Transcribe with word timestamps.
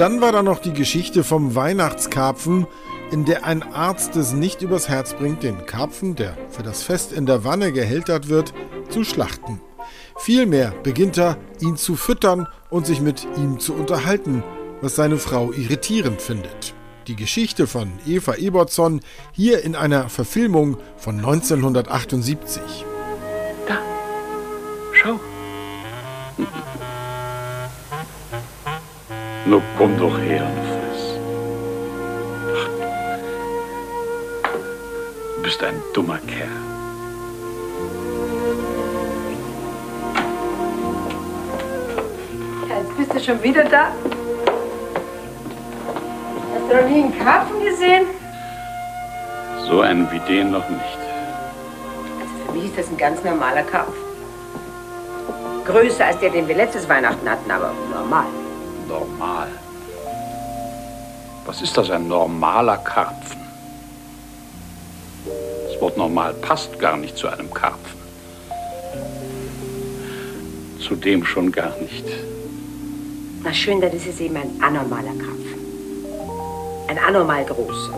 Dann 0.00 0.22
war 0.22 0.32
da 0.32 0.42
noch 0.42 0.60
die 0.60 0.72
Geschichte 0.72 1.22
vom 1.22 1.54
Weihnachtskarpfen, 1.54 2.66
in 3.10 3.26
der 3.26 3.44
ein 3.44 3.62
Arzt 3.62 4.16
es 4.16 4.32
nicht 4.32 4.62
übers 4.62 4.88
Herz 4.88 5.12
bringt, 5.12 5.42
den 5.42 5.66
Karpfen, 5.66 6.16
der 6.16 6.38
für 6.48 6.62
das 6.62 6.82
Fest 6.82 7.12
in 7.12 7.26
der 7.26 7.44
Wanne 7.44 7.70
gehältert 7.70 8.30
wird, 8.30 8.54
zu 8.88 9.04
schlachten. 9.04 9.60
Vielmehr 10.16 10.72
beginnt 10.82 11.18
er, 11.18 11.36
ihn 11.60 11.76
zu 11.76 11.96
füttern 11.96 12.48
und 12.70 12.86
sich 12.86 13.02
mit 13.02 13.28
ihm 13.36 13.60
zu 13.60 13.74
unterhalten, 13.74 14.42
was 14.80 14.96
seine 14.96 15.18
Frau 15.18 15.52
irritierend 15.52 16.22
findet. 16.22 16.72
Die 17.06 17.16
Geschichte 17.16 17.66
von 17.66 17.92
Eva 18.06 18.36
Ebertson 18.36 19.02
hier 19.32 19.62
in 19.64 19.76
einer 19.76 20.08
Verfilmung 20.08 20.78
von 20.96 21.18
1978. 21.18 22.62
Da, 23.68 23.76
schau. 24.94 25.20
Nun 29.46 29.62
komm 29.78 29.98
doch 29.98 30.18
her 30.18 30.44
und 30.44 30.58
friss. 30.68 31.18
Du 35.36 35.42
bist 35.42 35.62
ein 35.62 35.82
dummer 35.94 36.18
Kerl. 36.26 36.48
Ja, 42.68 42.76
jetzt 42.78 42.96
bist 42.98 43.14
du 43.14 43.20
schon 43.20 43.42
wieder 43.42 43.64
da. 43.64 43.92
Hast 46.54 46.70
du 46.70 46.76
noch 46.76 46.88
nie 46.88 47.02
einen 47.02 47.18
Karpfen 47.18 47.64
gesehen? 47.64 48.06
So 49.68 49.80
einen 49.80 50.10
wie 50.12 50.20
den 50.20 50.50
noch 50.50 50.68
nicht. 50.68 50.98
Also 52.20 52.34
für 52.46 52.52
mich 52.52 52.64
ist 52.66 52.78
das 52.78 52.88
ein 52.88 52.98
ganz 52.98 53.24
normaler 53.24 53.62
Karpfen. 53.62 53.94
Größer 55.64 56.04
als 56.04 56.18
der, 56.18 56.30
den 56.30 56.46
wir 56.46 56.56
letztes 56.56 56.88
Weihnachten 56.88 57.28
hatten, 57.28 57.50
aber 57.50 57.72
normal. 57.92 58.26
Normal. 58.90 59.48
Was 61.46 61.62
ist 61.62 61.76
das, 61.76 61.90
ein 61.90 62.08
normaler 62.08 62.76
Karpfen? 62.78 63.40
Das 65.68 65.80
Wort 65.80 65.96
normal 65.96 66.34
passt 66.34 66.76
gar 66.80 66.96
nicht 66.96 67.16
zu 67.16 67.28
einem 67.28 67.54
Karpfen. 67.54 68.00
Zudem 70.80 71.24
schon 71.24 71.52
gar 71.52 71.72
nicht. 71.80 72.04
Na 73.44 73.52
schön, 73.52 73.80
dann 73.80 73.92
ist 73.92 74.08
es 74.08 74.18
eben 74.18 74.36
ein 74.36 74.50
anormaler 74.60 75.14
Karpfen. 75.24 75.60
Ein 76.88 76.98
anormal 76.98 77.44
großer. 77.44 77.94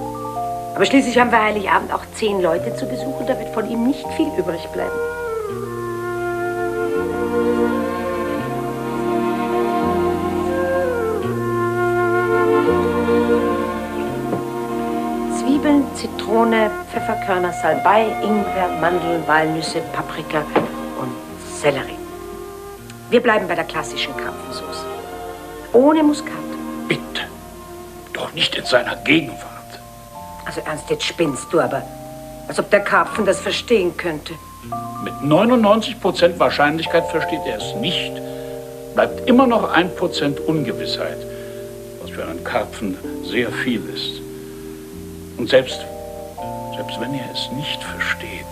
Aber 0.74 0.84
schließlich 0.84 1.18
haben 1.18 1.30
wir 1.30 1.42
Heiligabend 1.42 1.90
auch 1.90 2.04
zehn 2.16 2.42
Leute 2.42 2.76
zu 2.76 2.84
Besuch 2.86 3.18
und 3.20 3.28
da 3.30 3.38
wird 3.38 3.48
von 3.54 3.68
ihm 3.70 3.86
nicht 3.86 4.06
viel 4.16 4.28
übrig 4.38 4.66
bleiben. 4.74 5.11
Zitrone, 16.42 16.70
Pfefferkörner, 16.90 17.52
Salbei, 17.52 18.06
Ingwer, 18.20 18.68
Mandeln, 18.80 19.22
Walnüsse, 19.28 19.80
Paprika 19.92 20.42
und 21.00 21.12
Sellerie. 21.60 21.96
Wir 23.10 23.20
bleiben 23.20 23.46
bei 23.46 23.54
der 23.54 23.62
klassischen 23.62 24.12
Karpfensauce. 24.16 24.84
Ohne 25.72 26.02
Muskat. 26.02 26.32
Bitte. 26.88 27.22
Doch 28.12 28.32
nicht 28.32 28.56
in 28.56 28.64
seiner 28.64 28.96
Gegenwart. 28.96 29.38
Also 30.44 30.60
ernst, 30.64 30.90
jetzt 30.90 31.04
spinnst 31.04 31.46
du 31.52 31.60
aber. 31.60 31.82
Als 32.48 32.58
ob 32.58 32.68
der 32.70 32.80
Karpfen 32.80 33.24
das 33.24 33.38
verstehen 33.38 33.96
könnte. 33.96 34.34
Mit 35.04 35.14
99% 35.22 36.40
Wahrscheinlichkeit 36.40 37.06
versteht 37.06 37.42
er 37.46 37.58
es 37.58 37.74
nicht. 37.76 38.14
Bleibt 38.94 39.28
immer 39.28 39.46
noch 39.46 39.72
1% 39.72 40.40
Ungewissheit, 40.40 41.18
was 42.00 42.10
für 42.10 42.24
einen 42.24 42.42
Karpfen 42.42 42.98
sehr 43.30 43.52
viel 43.52 43.88
ist. 43.94 44.20
Und 45.38 45.48
selbst, 45.48 45.86
selbst 46.82 47.00
wenn 47.00 47.14
er 47.14 47.30
es 47.32 47.48
nicht 47.52 47.82
versteht, 47.84 48.44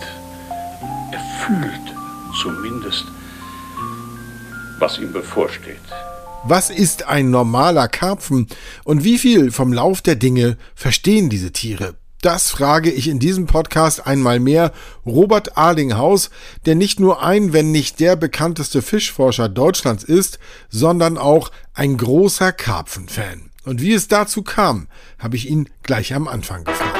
er 1.10 1.20
fühlt 1.44 1.96
zumindest, 2.40 3.06
was 4.78 4.98
ihm 4.98 5.12
bevorsteht. 5.12 5.80
Was 6.44 6.70
ist 6.70 7.08
ein 7.08 7.30
normaler 7.30 7.88
Karpfen 7.88 8.46
und 8.84 9.02
wie 9.02 9.18
viel 9.18 9.50
vom 9.50 9.72
Lauf 9.72 10.00
der 10.00 10.14
Dinge 10.14 10.58
verstehen 10.76 11.28
diese 11.28 11.50
Tiere? 11.50 11.96
Das 12.22 12.50
frage 12.50 12.92
ich 12.92 13.08
in 13.08 13.18
diesem 13.18 13.46
Podcast 13.46 14.06
einmal 14.06 14.38
mehr 14.38 14.72
Robert 15.04 15.56
Arlinghaus, 15.56 16.30
der 16.66 16.76
nicht 16.76 17.00
nur 17.00 17.22
ein, 17.22 17.52
wenn 17.52 17.72
nicht 17.72 17.98
der 17.98 18.14
bekannteste 18.14 18.80
Fischforscher 18.80 19.48
Deutschlands 19.48 20.04
ist, 20.04 20.38
sondern 20.68 21.18
auch 21.18 21.50
ein 21.74 21.96
großer 21.96 22.52
Karpfenfan. 22.52 23.50
Und 23.64 23.80
wie 23.80 23.92
es 23.92 24.06
dazu 24.06 24.42
kam, 24.42 24.86
habe 25.18 25.36
ich 25.36 25.50
ihn 25.50 25.68
gleich 25.82 26.14
am 26.14 26.28
Anfang 26.28 26.64
gefragt. 26.64 26.99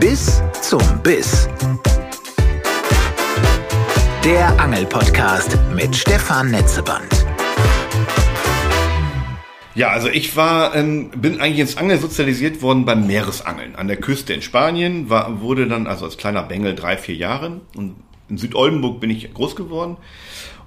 Bis 0.00 0.42
zum 0.62 0.80
Biss. 1.02 1.46
Der 4.24 4.58
Angelpodcast 4.58 5.58
mit 5.74 5.94
Stefan 5.94 6.50
Netzeband. 6.50 7.26
Ja, 9.74 9.90
also 9.90 10.08
ich 10.08 10.34
war, 10.36 10.74
ähm, 10.74 11.10
bin 11.10 11.38
eigentlich 11.38 11.58
ins 11.58 11.76
Angeln 11.76 12.00
sozialisiert 12.00 12.62
worden 12.62 12.86
beim 12.86 13.06
Meeresangeln. 13.06 13.76
An 13.76 13.88
der 13.88 13.98
Küste 13.98 14.32
in 14.32 14.40
Spanien, 14.40 15.10
war, 15.10 15.42
wurde 15.42 15.68
dann 15.68 15.86
also 15.86 16.06
als 16.06 16.16
kleiner 16.16 16.44
Bengel 16.44 16.74
drei, 16.74 16.96
vier 16.96 17.16
Jahre. 17.16 17.60
Und 17.76 17.96
in 18.30 18.38
Südoldenburg 18.38 19.00
bin 19.00 19.10
ich 19.10 19.34
groß 19.34 19.54
geworden. 19.54 19.98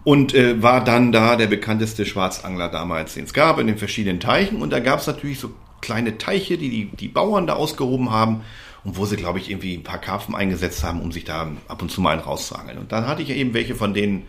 Und 0.03 0.35
äh, 0.35 0.61
war 0.61 0.83
dann 0.83 1.11
da 1.11 1.37
der 1.37 1.47
bekannteste 1.47 2.05
Schwarzangler 2.05 2.69
damals, 2.69 3.15
den 3.15 3.23
es 3.23 3.33
gab, 3.33 3.57
in 3.57 3.65
den 3.65 3.79
verschiedenen 3.79 4.19
Teichen. 4.19 4.61
Und 4.61 4.71
da 4.71 4.79
gab 4.79 4.99
es 4.99 5.07
natürlich 5.07 5.39
so 5.39 5.49
kleine 5.81 6.19
Teiche, 6.19 6.59
die, 6.59 6.69
die 6.69 6.85
die 6.85 7.07
Bauern 7.07 7.47
da 7.47 7.53
ausgehoben 7.53 8.11
haben 8.11 8.43
und 8.83 8.97
wo 8.97 9.05
sie, 9.05 9.15
glaube 9.15 9.39
ich, 9.39 9.49
irgendwie 9.49 9.75
ein 9.75 9.83
paar 9.83 9.99
Karpfen 9.99 10.35
eingesetzt 10.35 10.83
haben, 10.83 11.01
um 11.01 11.11
sich 11.11 11.23
da 11.23 11.51
ab 11.67 11.81
und 11.81 11.89
zu 11.89 12.01
mal 12.01 12.11
einen 12.11 12.21
rauszuangeln. 12.21 12.77
Und 12.77 12.91
dann 12.91 13.07
hatte 13.07 13.21
ich 13.21 13.29
eben 13.29 13.53
welche 13.53 13.75
von 13.75 13.93
denen 13.93 14.23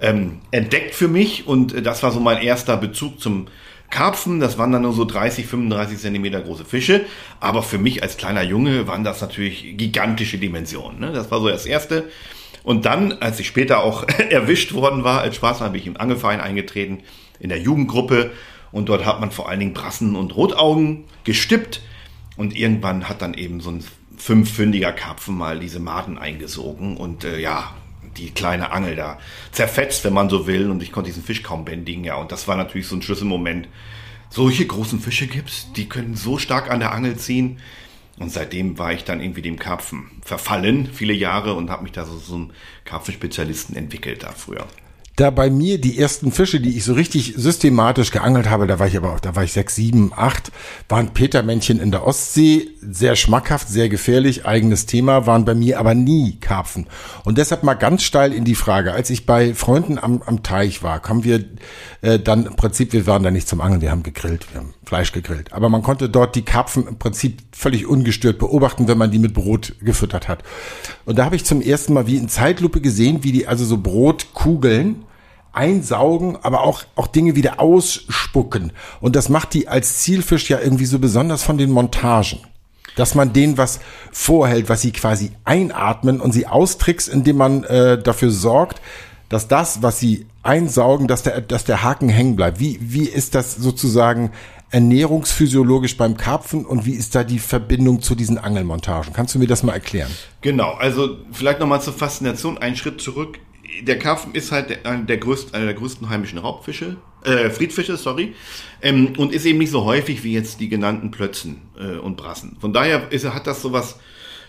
ähm, 0.00 0.40
entdeckt 0.50 0.94
für 0.94 1.08
mich 1.08 1.46
und 1.46 1.74
äh, 1.74 1.82
das 1.82 2.02
war 2.02 2.10
so 2.10 2.20
mein 2.20 2.42
erster 2.42 2.76
Bezug 2.76 3.20
zum 3.20 3.46
Karpfen. 3.90 4.40
Das 4.40 4.58
waren 4.58 4.72
dann 4.72 4.82
nur 4.82 4.92
so 4.92 5.04
30, 5.04 5.46
35 5.46 5.98
Zentimeter 5.98 6.40
große 6.40 6.64
Fische, 6.64 7.04
aber 7.40 7.62
für 7.62 7.78
mich 7.78 8.02
als 8.02 8.16
kleiner 8.16 8.42
Junge 8.42 8.86
waren 8.86 9.04
das 9.04 9.20
natürlich 9.20 9.76
gigantische 9.76 10.38
Dimensionen. 10.38 10.98
Ne? 10.98 11.12
Das 11.12 11.30
war 11.30 11.40
so 11.40 11.48
das 11.48 11.66
Erste. 11.66 12.08
Und 12.64 12.86
dann, 12.86 13.12
als 13.20 13.38
ich 13.40 13.46
später 13.46 13.82
auch 13.82 14.06
erwischt 14.30 14.72
worden 14.72 15.04
war 15.04 15.20
als 15.20 15.36
Spaß, 15.36 15.60
habe 15.60 15.76
ich 15.76 15.86
im 15.86 15.96
Angelverein 15.96 16.40
eingetreten, 16.40 17.00
in 17.38 17.48
der 17.48 17.60
Jugendgruppe. 17.60 18.30
Und 18.70 18.88
dort 18.88 19.04
hat 19.04 19.20
man 19.20 19.30
vor 19.30 19.48
allen 19.48 19.60
Dingen 19.60 19.74
Brassen 19.74 20.16
und 20.16 20.34
Rotaugen 20.34 21.04
gestippt. 21.24 21.82
Und 22.36 22.56
irgendwann 22.56 23.08
hat 23.08 23.22
dann 23.22 23.34
eben 23.34 23.60
so 23.60 23.70
ein 23.70 23.84
fünfpfündiger 24.16 24.92
Karpfen 24.92 25.36
mal 25.36 25.58
diese 25.58 25.80
Maden 25.80 26.18
eingesogen 26.18 26.96
und 26.96 27.24
äh, 27.24 27.40
ja, 27.40 27.74
die 28.16 28.30
kleine 28.30 28.72
Angel 28.72 28.96
da 28.96 29.18
zerfetzt, 29.52 30.04
wenn 30.04 30.12
man 30.12 30.30
so 30.30 30.46
will. 30.46 30.70
Und 30.70 30.82
ich 30.82 30.92
konnte 30.92 31.10
diesen 31.10 31.24
Fisch 31.24 31.42
kaum 31.42 31.64
bändigen, 31.64 32.04
ja. 32.04 32.16
Und 32.16 32.32
das 32.32 32.48
war 32.48 32.56
natürlich 32.56 32.86
so 32.86 32.96
ein 32.96 33.02
Schlüsselmoment. 33.02 33.68
Solche 34.30 34.66
großen 34.66 35.00
Fische 35.00 35.26
gibt's, 35.26 35.72
die 35.72 35.88
können 35.88 36.14
so 36.14 36.38
stark 36.38 36.70
an 36.70 36.80
der 36.80 36.92
Angel 36.92 37.16
ziehen. 37.16 37.58
Und 38.18 38.30
seitdem 38.30 38.78
war 38.78 38.92
ich 38.92 39.04
dann 39.04 39.20
irgendwie 39.20 39.42
dem 39.42 39.58
Karpfen 39.58 40.10
verfallen, 40.22 40.88
viele 40.92 41.14
Jahre, 41.14 41.54
und 41.54 41.70
habe 41.70 41.82
mich 41.82 41.92
da 41.92 42.04
so 42.04 42.18
zum 42.18 42.50
Karpfenspezialisten 42.84 43.74
entwickelt 43.74 44.22
da 44.22 44.32
früher 44.32 44.66
da 45.16 45.30
bei 45.30 45.50
mir 45.50 45.78
die 45.78 45.98
ersten 45.98 46.32
Fische, 46.32 46.58
die 46.60 46.76
ich 46.76 46.84
so 46.84 46.94
richtig 46.94 47.34
systematisch 47.36 48.10
geangelt 48.12 48.48
habe, 48.48 48.66
da 48.66 48.78
war 48.78 48.86
ich 48.86 48.96
aber 48.96 49.12
auch, 49.12 49.20
da 49.20 49.36
war 49.36 49.44
ich 49.44 49.52
sechs, 49.52 49.74
sieben, 49.74 50.10
acht, 50.16 50.50
waren 50.88 51.12
Petermännchen 51.12 51.80
in 51.80 51.90
der 51.90 52.06
Ostsee, 52.06 52.70
sehr 52.80 53.14
schmackhaft, 53.14 53.68
sehr 53.68 53.90
gefährlich, 53.90 54.46
eigenes 54.46 54.86
Thema, 54.86 55.26
waren 55.26 55.44
bei 55.44 55.54
mir 55.54 55.78
aber 55.78 55.94
nie 55.94 56.38
Karpfen. 56.40 56.86
Und 57.24 57.36
deshalb 57.36 57.62
mal 57.62 57.74
ganz 57.74 58.02
steil 58.04 58.32
in 58.32 58.44
die 58.44 58.54
Frage, 58.54 58.92
als 58.92 59.10
ich 59.10 59.26
bei 59.26 59.52
Freunden 59.54 59.98
am, 59.98 60.22
am 60.24 60.42
Teich 60.42 60.82
war, 60.82 61.02
haben 61.02 61.24
wir 61.24 61.44
äh, 62.00 62.18
dann 62.18 62.46
im 62.46 62.56
Prinzip, 62.56 62.94
wir 62.94 63.06
waren 63.06 63.22
da 63.22 63.30
nicht 63.30 63.48
zum 63.48 63.60
Angeln, 63.60 63.82
wir 63.82 63.90
haben 63.90 64.02
gegrillt, 64.02 64.46
wir 64.52 64.60
haben 64.60 64.74
Fleisch 64.84 65.12
gegrillt. 65.12 65.52
Aber 65.52 65.68
man 65.68 65.82
konnte 65.82 66.08
dort 66.08 66.34
die 66.36 66.42
Karpfen 66.42 66.86
im 66.86 66.98
Prinzip 66.98 67.42
völlig 67.52 67.86
ungestört 67.86 68.38
beobachten, 68.38 68.88
wenn 68.88 68.98
man 68.98 69.10
die 69.10 69.18
mit 69.18 69.34
Brot 69.34 69.74
gefüttert 69.82 70.28
hat. 70.28 70.42
Und 71.04 71.18
da 71.18 71.24
habe 71.26 71.36
ich 71.36 71.44
zum 71.44 71.60
ersten 71.60 71.92
Mal 71.92 72.06
wie 72.06 72.16
in 72.16 72.28
Zeitlupe 72.28 72.80
gesehen, 72.80 73.22
wie 73.24 73.32
die 73.32 73.46
also 73.46 73.64
so 73.64 73.76
Brotkugeln 73.76 75.01
einsaugen, 75.52 76.36
aber 76.42 76.62
auch, 76.62 76.84
auch 76.96 77.06
Dinge 77.06 77.36
wieder 77.36 77.60
ausspucken. 77.60 78.72
Und 79.00 79.16
das 79.16 79.28
macht 79.28 79.54
die 79.54 79.68
als 79.68 79.98
Zielfisch 80.00 80.50
ja 80.50 80.60
irgendwie 80.60 80.86
so 80.86 80.98
besonders 80.98 81.42
von 81.42 81.58
den 81.58 81.70
Montagen. 81.70 82.40
Dass 82.96 83.14
man 83.14 83.32
denen 83.32 83.56
was 83.56 83.80
vorhält, 84.10 84.68
was 84.68 84.82
sie 84.82 84.92
quasi 84.92 85.32
einatmen 85.44 86.20
und 86.20 86.32
sie 86.32 86.46
austrickst, 86.46 87.08
indem 87.08 87.36
man 87.36 87.64
äh, 87.64 88.02
dafür 88.02 88.30
sorgt, 88.30 88.82
dass 89.30 89.48
das, 89.48 89.82
was 89.82 89.98
sie 89.98 90.26
einsaugen, 90.42 91.08
dass 91.08 91.22
der, 91.22 91.40
dass 91.40 91.64
der 91.64 91.82
Haken 91.82 92.10
hängen 92.10 92.36
bleibt. 92.36 92.60
Wie, 92.60 92.78
wie 92.82 93.08
ist 93.08 93.34
das 93.34 93.54
sozusagen 93.54 94.32
ernährungsphysiologisch 94.70 95.96
beim 95.96 96.16
Karpfen 96.16 96.66
und 96.66 96.84
wie 96.84 96.92
ist 96.92 97.14
da 97.14 97.24
die 97.24 97.38
Verbindung 97.38 98.02
zu 98.02 98.14
diesen 98.14 98.38
Angelmontagen? 98.38 99.12
Kannst 99.12 99.34
du 99.34 99.38
mir 99.38 99.46
das 99.46 99.62
mal 99.62 99.72
erklären? 99.72 100.10
Genau, 100.40 100.72
also 100.72 101.18
vielleicht 101.30 101.60
nochmal 101.60 101.80
zur 101.80 101.92
Faszination 101.92 102.58
einen 102.58 102.76
Schritt 102.76 103.00
zurück 103.00 103.38
der 103.80 103.98
Karpfen 103.98 104.34
ist 104.34 104.52
halt 104.52 104.84
einer 104.84 105.04
der 105.04 105.16
größten, 105.16 105.54
einer 105.54 105.66
der 105.66 105.74
größten 105.74 106.08
heimischen 106.08 106.38
Raubfische, 106.38 106.96
äh, 107.24 107.50
Friedfische, 107.50 107.96
sorry, 107.96 108.34
ähm, 108.82 109.14
und 109.16 109.32
ist 109.32 109.46
eben 109.46 109.58
nicht 109.58 109.70
so 109.70 109.84
häufig 109.84 110.24
wie 110.24 110.32
jetzt 110.32 110.60
die 110.60 110.68
genannten 110.68 111.10
Plötzen 111.10 111.62
äh, 111.78 111.96
und 111.98 112.16
Brassen. 112.16 112.56
Von 112.60 112.72
daher 112.72 113.10
ist, 113.10 113.24
hat 113.24 113.46
das 113.46 113.62
sowas 113.62 113.98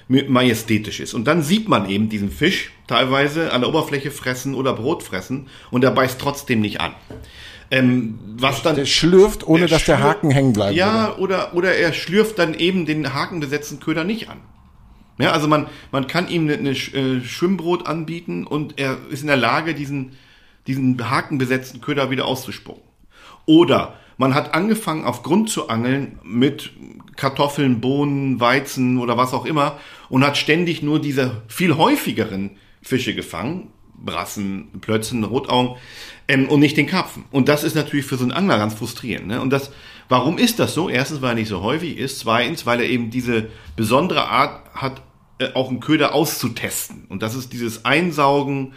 Majestätisches. 0.08 1.14
Und 1.14 1.26
dann 1.26 1.42
sieht 1.42 1.70
man 1.70 1.90
eben 1.90 2.10
diesen 2.10 2.30
Fisch 2.30 2.72
teilweise 2.88 3.54
an 3.54 3.62
der 3.62 3.70
Oberfläche 3.70 4.12
fressen 4.12 4.54
oder 4.54 4.74
Brot 4.74 5.02
fressen 5.02 5.48
und 5.72 5.84
er 5.84 5.92
beißt 5.92 6.20
trotzdem 6.20 6.60
nicht 6.60 6.82
an. 6.82 6.94
Ähm, 7.72 8.20
was 8.38 8.62
dann 8.62 8.76
Der 8.76 8.86
schlürft, 8.86 9.48
ohne 9.48 9.68
dass 9.68 9.86
der 9.86 10.00
Haken 10.00 10.30
hängen 10.30 10.54
bleibt. 10.54 10.76
Ja, 10.76 11.16
oder, 11.18 11.56
oder 11.56 11.74
er 11.74 11.94
schlürft 11.94 12.38
dann 12.38 12.54
eben 12.54 12.86
den 12.86 13.14
hakenbesetzten 13.14 13.80
Köder 13.80 14.04
nicht 14.04 14.30
an. 14.30 14.42
Ja, 15.20 15.32
also 15.32 15.48
man, 15.48 15.68
man 15.92 16.08
kann 16.08 16.28
ihm 16.28 16.50
eine, 16.50 16.72
äh, 16.72 17.22
Schwimmbrot 17.22 17.86
anbieten 17.88 18.46
und 18.46 18.80
er 18.80 18.98
ist 19.10 19.22
in 19.22 19.28
der 19.28 19.38
Lage, 19.38 19.76
diesen, 19.76 20.14
diesen 20.66 21.10
hakenbesetzten 21.10 21.82
Köder 21.82 22.10
wieder 22.10 22.26
auszuspucken. 22.26 22.84
Oder 23.46 23.96
man 24.18 24.34
hat 24.34 24.54
angefangen, 24.54 25.06
auf 25.06 25.24
Grund 25.24 25.50
zu 25.50 25.70
angeln 25.70 26.20
mit 26.24 26.72
Kartoffeln, 27.16 27.82
Bohnen, 27.82 28.40
Weizen 28.40 28.98
oder 29.00 29.18
was 29.18 29.34
auch 29.34 29.46
immer 29.46 29.80
und 30.10 30.24
hat 30.24 30.38
ständig 30.38 30.82
nur 30.82 31.00
diese 31.00 31.42
viel 31.48 31.76
häufigeren 31.78 32.52
Fische 32.82 33.14
gefangen. 33.14 33.70
Brassen, 34.04 34.70
Plötzen, 34.82 35.24
Rotaugen 35.24 35.78
ähm, 36.28 36.48
und 36.50 36.60
nicht 36.60 36.78
den 36.78 36.88
Karpfen. 36.88 37.26
Und 37.32 37.50
das 37.50 37.64
ist 37.64 37.76
natürlich 37.76 38.06
für 38.06 38.18
so 38.18 38.24
einen 38.24 38.32
Angler 38.32 38.58
ganz 38.58 38.74
frustrierend. 38.74 39.28
Ne? 39.28 39.42
Und 39.42 39.50
das, 39.52 39.72
warum 40.10 40.38
ist 40.38 40.60
das 40.60 40.74
so? 40.74 40.90
Erstens, 40.90 41.22
weil 41.22 41.32
er 41.32 41.36
nicht 41.36 41.50
so 41.50 41.62
häufig 41.62 41.98
ist. 41.98 42.20
Zweitens, 42.20 42.66
weil 42.66 42.80
er 42.80 42.90
eben 42.90 43.10
diese 43.10 43.48
besondere 43.76 44.28
Art 44.28 44.62
hat, 44.74 45.02
äh, 45.40 45.54
auch 45.54 45.70
einen 45.70 45.80
Köder 45.80 46.14
auszutesten. 46.14 47.06
Und 47.10 47.24
das 47.24 47.36
ist 47.36 47.54
dieses 47.54 47.86
Einsaugen, 47.86 48.74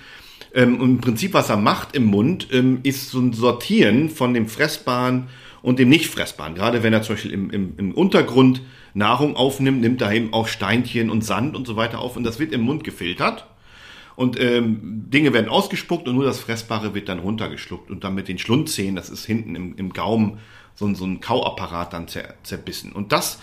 ähm, 0.57 0.81
und 0.81 0.91
im 0.91 1.01
Prinzip, 1.01 1.35
was 1.35 1.51
er 1.51 1.59
macht 1.59 1.95
im 1.95 2.07
Mund, 2.07 2.49
ähm, 2.51 2.81
ist 2.83 3.11
so 3.11 3.21
ein 3.21 3.35
Sortieren 3.35 4.09
von 4.09 4.33
dem 4.33 4.49
Fressbaren 4.49 5.29
und 5.63 5.79
dem 5.79 5.91
nicht 5.91 6.07
Fressbaren. 6.07 6.55
Gerade 6.55 6.83
wenn 6.83 6.95
er 6.95 7.03
zum 7.03 7.15
Beispiel 7.15 7.33
im, 7.33 7.51
im, 7.51 7.75
im 7.77 7.93
Untergrund 7.93 8.63
Nahrung 8.95 9.37
aufnimmt, 9.37 9.83
nimmt 9.83 10.01
er 10.01 10.13
eben 10.13 10.33
auch 10.33 10.49
Steinchen 10.49 11.11
und 11.11 11.23
Sand 11.23 11.55
und 11.55 11.67
so 11.67 11.77
weiter 11.77 11.99
auf 11.99 12.17
und 12.17 12.25
das 12.25 12.39
wird 12.39 12.53
im 12.53 12.63
Mund 12.63 12.83
gefiltert. 12.83 13.47
Und 14.17 14.41
ähm, 14.41 15.05
Dinge 15.11 15.33
werden 15.35 15.49
ausgespuckt 15.51 16.09
und 16.09 16.15
nur 16.15 16.25
das 16.25 16.41
Fressbare 16.41 16.95
wird 16.95 17.09
dann 17.09 17.19
runtergeschluckt 17.19 17.91
und 17.91 18.03
dann 18.03 18.15
mit 18.15 18.29
den 18.29 18.39
Schlundzähnen, 18.39 18.97
das 18.97 19.11
ist 19.11 19.27
hinten 19.27 19.55
im, 19.55 19.77
im 19.77 19.93
Gaumen, 19.93 20.39
so, 20.75 20.87
ein- 20.87 20.95
so 20.95 21.05
ein 21.05 21.21
Kauapparat 21.21 21.93
dann 21.93 22.09
zer, 22.09 22.35
zerbissen. 22.43 22.93
Und 22.93 23.13
das, 23.13 23.41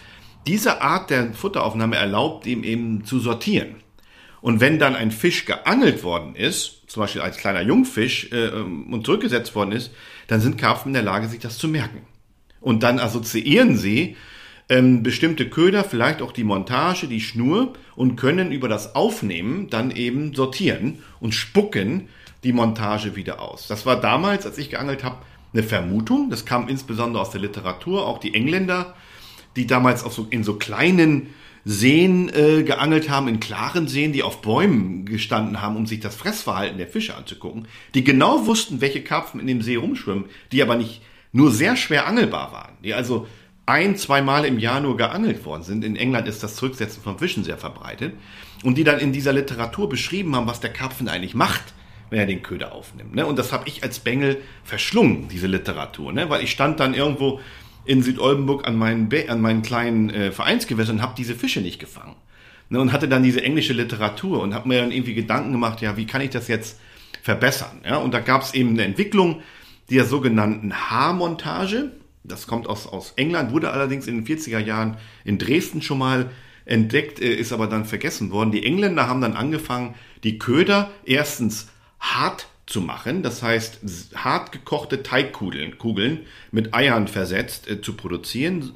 diese 0.47 0.81
Art 0.81 1.09
der 1.11 1.33
Futteraufnahme 1.33 1.95
erlaubt 1.95 2.47
ihm 2.47 2.63
eben 2.63 3.05
zu 3.05 3.19
sortieren. 3.19 3.75
Und 4.41 4.59
wenn 4.59 4.77
dann 4.79 4.95
ein 4.95 5.11
Fisch 5.11 5.45
geangelt 5.45 6.03
worden 6.03 6.35
ist, 6.35 6.81
zum 6.87 7.01
Beispiel 7.01 7.21
als 7.21 7.37
kleiner 7.37 7.61
Jungfisch 7.61 8.31
äh, 8.31 8.49
und 8.49 9.05
zurückgesetzt 9.05 9.55
worden 9.55 9.71
ist, 9.71 9.91
dann 10.27 10.41
sind 10.41 10.57
Karpfen 10.57 10.89
in 10.89 10.93
der 10.95 11.03
Lage, 11.03 11.27
sich 11.27 11.39
das 11.39 11.57
zu 11.57 11.67
merken. 11.67 12.01
Und 12.59 12.83
dann 12.83 12.99
assoziieren 12.99 13.77
sie 13.77 14.17
ähm, 14.73 15.03
bestimmte 15.03 15.49
Köder, 15.49 15.83
vielleicht 15.83 16.21
auch 16.21 16.31
die 16.31 16.43
Montage, 16.43 17.07
die 17.07 17.21
Schnur 17.21 17.73
und 17.95 18.15
können 18.15 18.51
über 18.51 18.67
das 18.67 18.95
Aufnehmen 18.95 19.69
dann 19.69 19.91
eben 19.91 20.33
sortieren 20.33 20.99
und 21.19 21.35
spucken 21.35 22.09
die 22.43 22.53
Montage 22.53 23.15
wieder 23.15 23.39
aus. 23.39 23.67
Das 23.67 23.85
war 23.85 24.01
damals, 24.01 24.45
als 24.47 24.57
ich 24.57 24.71
geangelt 24.71 25.03
habe, 25.03 25.17
eine 25.53 25.61
Vermutung. 25.61 26.31
Das 26.31 26.45
kam 26.45 26.67
insbesondere 26.67 27.21
aus 27.21 27.29
der 27.29 27.41
Literatur. 27.41 28.07
Auch 28.07 28.17
die 28.17 28.33
Engländer, 28.33 28.95
die 29.55 29.67
damals 29.67 30.03
auch 30.03 30.11
so 30.11 30.25
in 30.31 30.43
so 30.43 30.55
kleinen 30.55 31.27
Seen 31.65 32.29
äh, 32.29 32.63
geangelt 32.63 33.09
haben, 33.09 33.27
in 33.27 33.39
klaren 33.39 33.87
Seen, 33.87 34.11
die 34.11 34.23
auf 34.23 34.41
Bäumen 34.41 35.05
gestanden 35.05 35.61
haben, 35.61 35.77
um 35.77 35.85
sich 35.85 35.99
das 35.99 36.15
Fressverhalten 36.15 36.79
der 36.79 36.87
Fische 36.87 37.15
anzugucken, 37.15 37.67
die 37.93 38.03
genau 38.03 38.47
wussten, 38.47 38.81
welche 38.81 39.03
Karpfen 39.03 39.39
in 39.39 39.47
dem 39.47 39.61
See 39.61 39.75
rumschwimmen, 39.75 40.25
die 40.51 40.63
aber 40.63 40.75
nicht 40.75 41.01
nur 41.31 41.51
sehr 41.51 41.75
schwer 41.75 42.07
angelbar 42.07 42.51
waren, 42.51 42.73
die 42.83 42.93
also 42.93 43.27
ein, 43.65 43.95
zweimal 43.95 44.45
im 44.45 44.60
Jahr 44.60 44.81
nur 44.81 44.98
geangelt 44.98 45.45
worden 45.45 45.63
sind. 45.63 45.83
In 45.83 45.95
England 45.95 46.27
ist 46.27 46.44
das 46.44 46.56
Zurücksetzen 46.56 47.01
von 47.01 47.18
Fischen 47.18 47.44
sehr 47.44 47.57
verbreitet. 47.57 48.13
Und 48.63 48.77
die 48.77 48.83
dann 48.83 49.00
in 49.00 49.13
dieser 49.13 49.33
Literatur 49.33 49.89
beschrieben 49.89 50.36
haben, 50.36 50.48
was 50.48 50.60
der 50.60 50.71
Karpfen 50.71 51.07
eigentlich 51.10 51.36
macht, 51.36 51.74
wenn 52.10 52.19
er 52.19 52.25
den 52.25 52.44
Köder 52.44 52.74
aufnimmt. 52.74 53.15
Ne? 53.15 53.25
Und 53.25 53.39
das 53.39 53.51
habe 53.51 53.68
ich 53.68 53.83
als 53.83 54.00
Bengel 54.00 54.42
verschlungen, 54.63 55.27
diese 55.30 55.48
Literatur. 55.48 56.13
Ne? 56.13 56.30
Weil 56.30 56.44
ich 56.44 56.51
stand 56.51 56.80
dann 56.80 56.94
irgendwo 56.94 57.39
in 57.86 58.04
Südoldenburg 58.04 58.68
an 58.68 58.77
meinen, 58.77 59.10
Be 59.10 59.25
an 59.30 59.42
meinen 59.42 59.62
kleinen 59.62 60.09
äh, 60.09 60.31
Vereinsgewässern 60.31 60.98
und 60.98 61.01
habe 61.01 61.16
diese 61.18 61.36
Fische 61.36 61.62
nicht 61.62 61.80
gefangen. 61.80 62.16
Ne? 62.69 62.80
Und 62.80 62.92
hatte 62.92 63.07
dann 63.07 63.24
diese 63.24 63.44
englische 63.44 63.74
Literatur 63.74 64.42
und 64.42 64.54
habe 64.54 64.68
mir 64.68 64.81
dann 64.81 64.92
irgendwie 64.92 65.13
Gedanken 65.13 65.51
gemacht, 65.51 65.81
ja, 65.81 65.98
wie 65.98 66.06
kann 66.06 66.21
ich 66.21 66.30
das 66.30 66.48
jetzt 66.48 66.80
verbessern? 67.21 67.81
Und 68.04 68.13
da 68.13 68.19
gab 68.19 68.42
es 68.42 68.54
eben 68.54 68.71
eine 68.71 68.83
Entwicklung 68.83 69.42
der 69.89 70.06
sogenannten 70.06 70.74
Haarmontage. 70.74 71.92
Das 72.23 72.47
kommt 72.47 72.67
aus, 72.67 72.87
aus 72.87 73.13
England, 73.15 73.51
wurde 73.51 73.71
allerdings 73.71 74.07
in 74.07 74.23
den 74.23 74.25
40er 74.25 74.59
Jahren 74.59 74.97
in 75.25 75.37
Dresden 75.37 75.81
schon 75.81 75.97
mal 75.97 76.29
entdeckt, 76.65 77.19
äh, 77.19 77.33
ist 77.33 77.51
aber 77.51 77.67
dann 77.67 77.85
vergessen 77.85 78.31
worden. 78.31 78.51
Die 78.51 78.65
Engländer 78.65 79.07
haben 79.07 79.21
dann 79.21 79.33
angefangen, 79.33 79.95
die 80.23 80.37
Köder 80.39 80.91
erstens 81.05 81.69
hart 81.99 82.47
zu 82.65 82.81
machen, 82.81 83.23
das 83.23 83.43
heißt 83.43 83.81
hart 84.15 84.53
gekochte 84.53 85.03
Teigkugeln 85.03 85.77
Kugeln 85.77 86.21
mit 86.51 86.73
Eiern 86.73 87.07
versetzt 87.07 87.69
äh, 87.69 87.81
zu 87.81 87.93
produzieren 87.93 88.71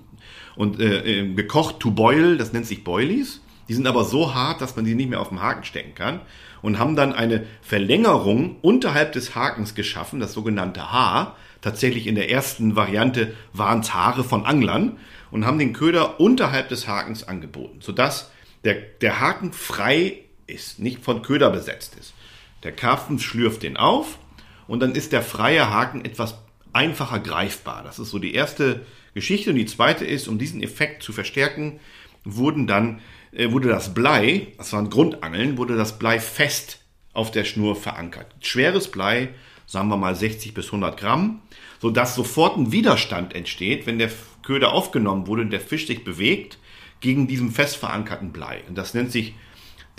und 0.55 0.79
äh, 0.79 1.21
äh, 1.21 1.33
gekocht 1.33 1.79
to 1.79 1.91
boil, 1.91 2.37
das 2.37 2.51
nennt 2.51 2.65
sich 2.65 2.83
Boilies. 2.83 3.41
Die 3.69 3.73
sind 3.73 3.87
aber 3.87 4.05
so 4.05 4.33
hart, 4.33 4.61
dass 4.61 4.75
man 4.75 4.85
die 4.85 4.95
nicht 4.95 5.09
mehr 5.09 5.19
auf 5.19 5.29
dem 5.29 5.41
Haken 5.41 5.63
stecken 5.63 5.93
kann 5.93 6.21
und 6.61 6.79
haben 6.79 6.95
dann 6.95 7.13
eine 7.13 7.45
Verlängerung 7.61 8.57
unterhalb 8.61 9.11
des 9.11 9.35
Hakens 9.35 9.75
geschaffen, 9.75 10.19
das 10.19 10.33
sogenannte 10.33 10.91
Haar. 10.91 11.35
Tatsächlich 11.61 12.07
in 12.07 12.15
der 12.15 12.29
ersten 12.29 12.75
Variante 12.75 13.33
waren 13.53 13.79
es 13.79 13.93
Haare 13.93 14.23
von 14.23 14.45
Anglern 14.45 14.97
und 15.31 15.45
haben 15.45 15.59
den 15.59 15.73
Köder 15.73 16.19
unterhalb 16.19 16.69
des 16.69 16.87
Hakens 16.87 17.27
angeboten, 17.27 17.79
sodass 17.81 18.31
der, 18.63 18.75
der 18.75 19.19
Haken 19.19 19.53
frei 19.53 20.19
ist, 20.45 20.79
nicht 20.79 21.03
von 21.03 21.21
Köder 21.21 21.49
besetzt 21.49 21.95
ist. 21.99 22.13
Der 22.63 22.71
Karpfen 22.71 23.19
schlürft 23.19 23.63
den 23.63 23.77
auf 23.77 24.19
und 24.67 24.81
dann 24.81 24.93
ist 24.93 25.11
der 25.11 25.21
freie 25.21 25.69
Haken 25.69 26.05
etwas 26.05 26.35
einfacher 26.73 27.19
greifbar. 27.19 27.83
Das 27.83 27.99
ist 27.99 28.09
so 28.09 28.19
die 28.19 28.33
erste 28.33 28.85
Geschichte. 29.13 29.49
Und 29.49 29.55
die 29.55 29.65
zweite 29.65 30.05
ist, 30.05 30.27
um 30.27 30.37
diesen 30.37 30.61
Effekt 30.61 31.03
zu 31.03 31.11
verstärken, 31.11 31.79
wurden 32.23 32.67
dann, 32.67 33.01
äh, 33.31 33.51
wurde 33.51 33.69
das 33.69 33.93
Blei, 33.93 34.47
das 34.57 34.73
waren 34.73 34.89
Grundangeln, 34.89 35.57
wurde 35.57 35.75
das 35.75 35.97
Blei 35.97 36.19
fest 36.19 36.79
auf 37.13 37.31
der 37.31 37.45
Schnur 37.45 37.75
verankert. 37.75 38.27
Schweres 38.41 38.91
Blei, 38.91 39.29
sagen 39.67 39.89
wir 39.89 39.97
mal 39.97 40.15
60 40.15 40.53
bis 40.55 40.67
100 40.67 40.97
Gramm, 40.99 41.41
sodass 41.79 42.15
sofort 42.15 42.57
ein 42.57 42.71
Widerstand 42.71 43.35
entsteht, 43.35 43.85
wenn 43.85 43.99
der 43.99 44.09
Köder 44.41 44.71
aufgenommen 44.71 45.27
wurde 45.27 45.43
und 45.43 45.51
der 45.51 45.59
Fisch 45.59 45.85
sich 45.85 46.03
bewegt, 46.03 46.57
gegen 47.01 47.27
diesen 47.27 47.51
fest 47.51 47.75
verankerten 47.75 48.31
Blei. 48.31 48.61
Und 48.67 48.75
das 48.77 48.93
nennt 48.95 49.11
sich 49.11 49.35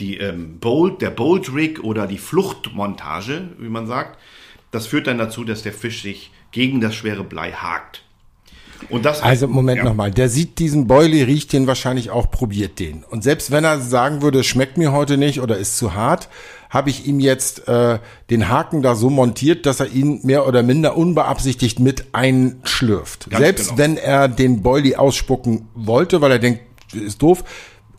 die 0.00 0.16
ähm, 0.16 0.58
Bolt, 0.58 1.02
der 1.02 1.10
Bolt 1.10 1.54
Rig 1.54 1.84
oder 1.84 2.06
die 2.06 2.18
Fluchtmontage, 2.18 3.50
wie 3.58 3.68
man 3.68 3.86
sagt. 3.86 4.18
Das 4.70 4.86
führt 4.86 5.06
dann 5.06 5.18
dazu, 5.18 5.44
dass 5.44 5.62
der 5.62 5.72
Fisch 5.72 6.02
sich 6.02 6.30
gegen 6.50 6.80
das 6.80 6.94
schwere 6.94 7.24
Blei 7.24 7.52
hakt. 7.52 8.02
Und 8.90 9.04
das 9.04 9.22
Also 9.22 9.48
Moment 9.48 9.78
Ja. 9.78 9.84
nochmal, 9.84 10.10
der 10.10 10.28
sieht 10.28 10.58
diesen 10.58 10.86
Boilie, 10.86 11.26
riecht 11.26 11.52
den 11.52 11.66
wahrscheinlich 11.66 12.10
auch, 12.10 12.30
probiert 12.30 12.78
den. 12.78 13.02
Und 13.04 13.22
selbst 13.22 13.50
wenn 13.50 13.64
er 13.64 13.80
sagen 13.80 14.22
würde, 14.22 14.44
schmeckt 14.44 14.78
mir 14.78 14.92
heute 14.92 15.16
nicht 15.16 15.40
oder 15.40 15.58
ist 15.58 15.76
zu 15.76 15.94
hart, 15.94 16.28
habe 16.70 16.90
ich 16.90 17.06
ihm 17.06 17.20
jetzt 17.20 17.66
äh, 17.66 17.98
den 18.30 18.48
Haken 18.48 18.82
da 18.82 18.94
so 18.94 19.10
montiert, 19.10 19.66
dass 19.66 19.80
er 19.80 19.90
ihn 19.90 20.20
mehr 20.22 20.46
oder 20.46 20.62
minder 20.62 20.96
unbeabsichtigt 20.96 21.80
mit 21.80 22.06
einschlürft. 22.12 23.30
Ganz 23.30 23.42
selbst 23.42 23.68
genau. 23.68 23.78
wenn 23.78 23.96
er 23.96 24.28
den 24.28 24.62
Boilie 24.62 24.98
ausspucken 24.98 25.68
wollte, 25.74 26.20
weil 26.20 26.32
er 26.32 26.38
denkt, 26.38 26.62
ist 26.92 27.22
doof, 27.22 27.44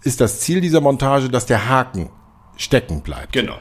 ist 0.04 0.22
das 0.22 0.40
Ziel 0.42 0.62
dieser 0.62 0.82
Montage, 0.82 1.30
dass 1.30 1.46
der 1.46 1.68
Haken 1.68 2.10
stecken 2.58 3.02
bleibt. 3.02 3.34
Genau. 3.34 3.58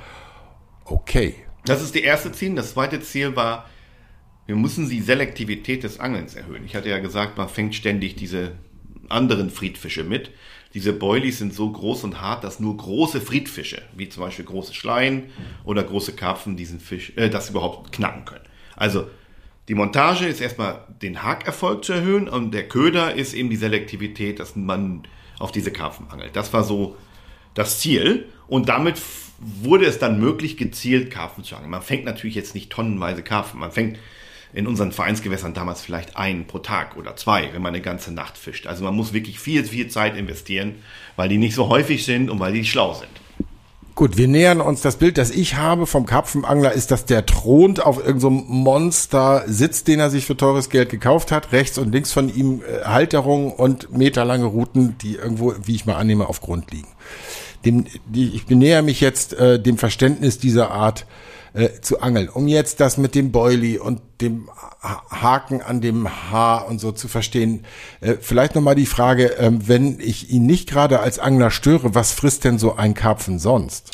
Okay. 0.84 1.34
Das 1.64 1.82
ist 1.82 1.94
die 1.94 2.02
erste 2.02 2.32
Ziel. 2.32 2.54
Das 2.54 2.72
zweite 2.72 3.00
Ziel 3.00 3.36
war, 3.36 3.66
wir 4.46 4.56
müssen 4.56 4.88
die 4.88 5.00
Selektivität 5.00 5.82
des 5.84 6.00
Angelns 6.00 6.34
erhöhen. 6.34 6.64
Ich 6.64 6.74
hatte 6.74 6.88
ja 6.88 6.98
gesagt, 6.98 7.36
man 7.36 7.48
fängt 7.48 7.74
ständig 7.74 8.16
diese 8.16 8.52
anderen 9.08 9.50
Friedfische 9.50 10.04
mit. 10.04 10.30
Diese 10.74 10.92
Boilies 10.92 11.38
sind 11.38 11.54
so 11.54 11.70
groß 11.70 12.04
und 12.04 12.20
hart, 12.20 12.44
dass 12.44 12.60
nur 12.60 12.76
große 12.76 13.20
Friedfische, 13.20 13.82
wie 13.96 14.08
zum 14.08 14.22
Beispiel 14.22 14.44
große 14.44 14.74
Schleien 14.74 15.24
oder 15.64 15.82
große 15.82 16.12
Karpfen, 16.12 16.56
diesen 16.56 16.78
Fisch, 16.78 17.12
äh, 17.16 17.30
das 17.30 17.50
überhaupt 17.50 17.92
knacken 17.92 18.24
können. 18.24 18.44
Also 18.76 19.06
die 19.68 19.74
Montage 19.74 20.26
ist 20.26 20.40
erstmal 20.40 20.86
den 21.02 21.22
Hakerfolg 21.22 21.84
zu 21.84 21.92
erhöhen 21.92 22.28
und 22.28 22.52
der 22.52 22.68
Köder 22.68 23.14
ist 23.14 23.34
eben 23.34 23.50
die 23.50 23.56
Selektivität, 23.56 24.40
dass 24.40 24.56
man 24.56 25.02
auf 25.38 25.52
diese 25.52 25.70
Karpfen 25.70 26.10
angelt. 26.10 26.36
Das 26.36 26.52
war 26.52 26.64
so 26.64 26.96
das 27.54 27.80
Ziel 27.80 28.26
und 28.46 28.68
damit 28.68 29.00
wurde 29.38 29.86
es 29.86 29.98
dann 29.98 30.18
möglich, 30.20 30.56
gezielt 30.56 31.10
Karpfen 31.10 31.44
zu 31.44 31.54
angeln. 31.54 31.70
Man 31.70 31.82
fängt 31.82 32.04
natürlich 32.04 32.34
jetzt 32.34 32.54
nicht 32.54 32.70
tonnenweise 32.70 33.22
Karpfen. 33.22 33.60
Man 33.60 33.72
fängt 33.72 33.98
in 34.52 34.66
unseren 34.66 34.92
Vereinsgewässern 34.92 35.54
damals 35.54 35.82
vielleicht 35.82 36.16
einen 36.16 36.46
pro 36.46 36.58
Tag 36.58 36.96
oder 36.96 37.16
zwei, 37.16 37.50
wenn 37.52 37.62
man 37.62 37.74
eine 37.74 37.82
ganze 37.82 38.12
Nacht 38.12 38.38
fischt. 38.38 38.66
Also 38.66 38.84
man 38.84 38.94
muss 38.94 39.12
wirklich 39.12 39.38
viel, 39.38 39.64
viel 39.64 39.88
Zeit 39.88 40.16
investieren, 40.16 40.76
weil 41.16 41.28
die 41.28 41.38
nicht 41.38 41.54
so 41.54 41.68
häufig 41.68 42.04
sind 42.04 42.30
und 42.30 42.40
weil 42.40 42.52
die 42.52 42.64
schlau 42.64 42.94
sind. 42.94 43.10
Gut, 43.98 44.16
wir 44.16 44.28
nähern 44.28 44.60
uns. 44.60 44.80
Das 44.80 44.94
Bild, 44.94 45.18
das 45.18 45.32
ich 45.32 45.56
habe 45.56 45.84
vom 45.84 46.06
Karpfenangler, 46.06 46.70
ist, 46.70 46.92
dass 46.92 47.04
der 47.04 47.26
thront 47.26 47.84
auf 47.84 47.98
irgendeinem 47.98 48.20
so 48.20 48.30
Monster 48.30 49.42
Sitz, 49.48 49.82
den 49.82 49.98
er 49.98 50.08
sich 50.08 50.24
für 50.24 50.36
teures 50.36 50.70
Geld 50.70 50.90
gekauft 50.90 51.32
hat. 51.32 51.50
Rechts 51.50 51.78
und 51.78 51.90
links 51.90 52.12
von 52.12 52.32
ihm 52.32 52.62
äh, 52.62 52.84
Halterungen 52.84 53.50
und 53.50 53.90
meterlange 53.90 54.44
Routen, 54.44 54.96
die 54.98 55.16
irgendwo, 55.16 55.52
wie 55.64 55.74
ich 55.74 55.84
mal 55.84 55.96
annehme, 55.96 56.28
auf 56.28 56.40
Grund 56.40 56.70
liegen. 56.70 56.86
Dem, 57.64 57.86
die, 58.06 58.36
ich 58.36 58.46
benäher 58.46 58.82
mich 58.82 59.00
jetzt 59.00 59.32
äh, 59.32 59.60
dem 59.60 59.78
Verständnis 59.78 60.38
dieser 60.38 60.70
Art 60.70 61.04
äh, 61.54 61.80
zu 61.80 62.00
angeln. 62.00 62.28
Um 62.28 62.48
jetzt 62.48 62.80
das 62.80 62.98
mit 62.98 63.14
dem 63.14 63.32
Boilie 63.32 63.80
und 63.80 64.00
dem 64.20 64.50
Haken 64.80 65.62
an 65.62 65.80
dem 65.80 66.08
Haar 66.30 66.66
und 66.66 66.80
so 66.80 66.92
zu 66.92 67.08
verstehen. 67.08 67.64
Äh, 68.00 68.14
vielleicht 68.20 68.54
nochmal 68.54 68.74
die 68.74 68.86
Frage, 68.86 69.36
äh, 69.38 69.50
wenn 69.52 70.00
ich 70.00 70.30
ihn 70.30 70.46
nicht 70.46 70.68
gerade 70.68 71.00
als 71.00 71.18
Angler 71.18 71.50
störe, 71.50 71.94
was 71.94 72.12
frisst 72.12 72.44
denn 72.44 72.58
so 72.58 72.76
ein 72.76 72.94
Karpfen 72.94 73.38
sonst? 73.38 73.92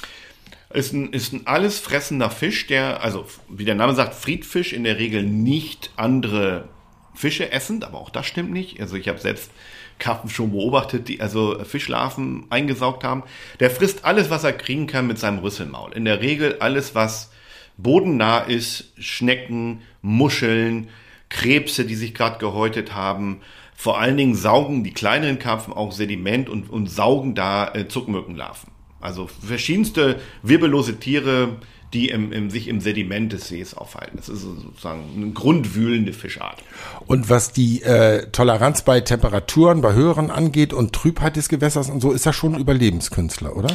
Ist 0.73 0.93
ein, 0.93 1.13
ist 1.13 1.33
ein 1.33 1.47
alles 1.47 1.79
fressender 1.79 2.31
Fisch, 2.31 2.67
der, 2.67 3.03
also 3.03 3.27
wie 3.49 3.65
der 3.65 3.77
Name 3.77 3.95
sagt, 3.95 4.15
Friedfisch 4.15 4.73
in 4.73 4.85
der 4.85 4.99
Regel 4.99 5.23
nicht 5.23 5.91
andere 5.97 6.69
Fische 7.15 7.53
essen, 7.53 7.85
aber 7.85 7.99
auch 7.99 8.11
das 8.11 8.27
stimmt 8.27 8.51
nicht. 8.51 8.81
Also 8.81 8.97
ich 8.97 9.09
habe 9.09 9.21
selbst 9.21 9.51
Karpfen 9.99 10.31
schon 10.31 10.51
beobachtet, 10.51 11.09
die 11.09 11.21
also 11.21 11.59
Fischlarven 11.65 12.47
eingesaugt 12.51 13.05
haben. 13.05 13.23
Der 13.61 13.71
frisst 13.71 14.05
alles, 14.05 14.31
was 14.31 14.45
er 14.45 14.53
kriegen 14.53 14.87
kann 14.87 15.07
mit 15.07 15.19
seinem 15.19 15.39
Rüsselmaul. 15.39 15.93
In 15.93 16.05
der 16.05 16.21
Regel 16.21 16.57
alles, 16.59 16.95
was 16.95 17.31
bodennah 17.77 18.41
ist, 18.41 18.93
Schnecken, 18.99 19.83
Muscheln, 20.03 20.89
Krebse, 21.29 21.85
die 21.85 21.95
sich 21.95 22.15
gerade 22.15 22.39
gehäutet 22.39 22.95
haben. 22.95 23.41
Vor 23.75 23.99
allen 23.99 24.17
Dingen 24.17 24.35
saugen 24.35 24.85
die 24.85 24.93
kleineren 24.93 25.39
Karpfen 25.39 25.75
auch 25.75 25.93
Sediment 25.93 26.49
und, 26.49 26.71
und 26.71 26.89
saugen 26.89 27.35
da 27.35 27.73
äh, 27.75 27.89
Zuckmückenlarven. 27.89 28.71
Also 29.01 29.27
verschiedenste 29.27 30.21
wirbellose 30.43 30.99
Tiere, 30.99 31.57
die 31.95 32.09
im, 32.09 32.33
im, 32.33 32.51
sich 32.51 32.69
im 32.69 32.81
Sediment 32.81 33.33
des 33.33 33.49
Sees 33.49 33.75
aufhalten. 33.75 34.17
Das 34.17 34.29
ist 34.29 34.43
sozusagen 34.43 35.05
eine 35.17 35.31
grundwühlende 35.31 36.13
Fischart. 36.13 36.63
Und 37.07 37.31
was 37.31 37.53
die 37.53 37.83
äh, 37.83 38.27
Toleranz 38.31 38.83
bei 38.83 39.01
Temperaturen, 39.01 39.81
bei 39.81 39.95
höheren 39.95 40.31
angeht 40.31 40.73
und 40.73 40.93
Trübheit 40.93 41.37
des 41.37 41.49
Gewässers 41.49 41.89
und 41.89 42.01
so, 42.01 42.13
ist 42.13 42.27
das 42.27 42.35
schon 42.35 42.55
ein 42.55 42.61
Überlebenskünstler, 42.61 43.57
oder? 43.57 43.69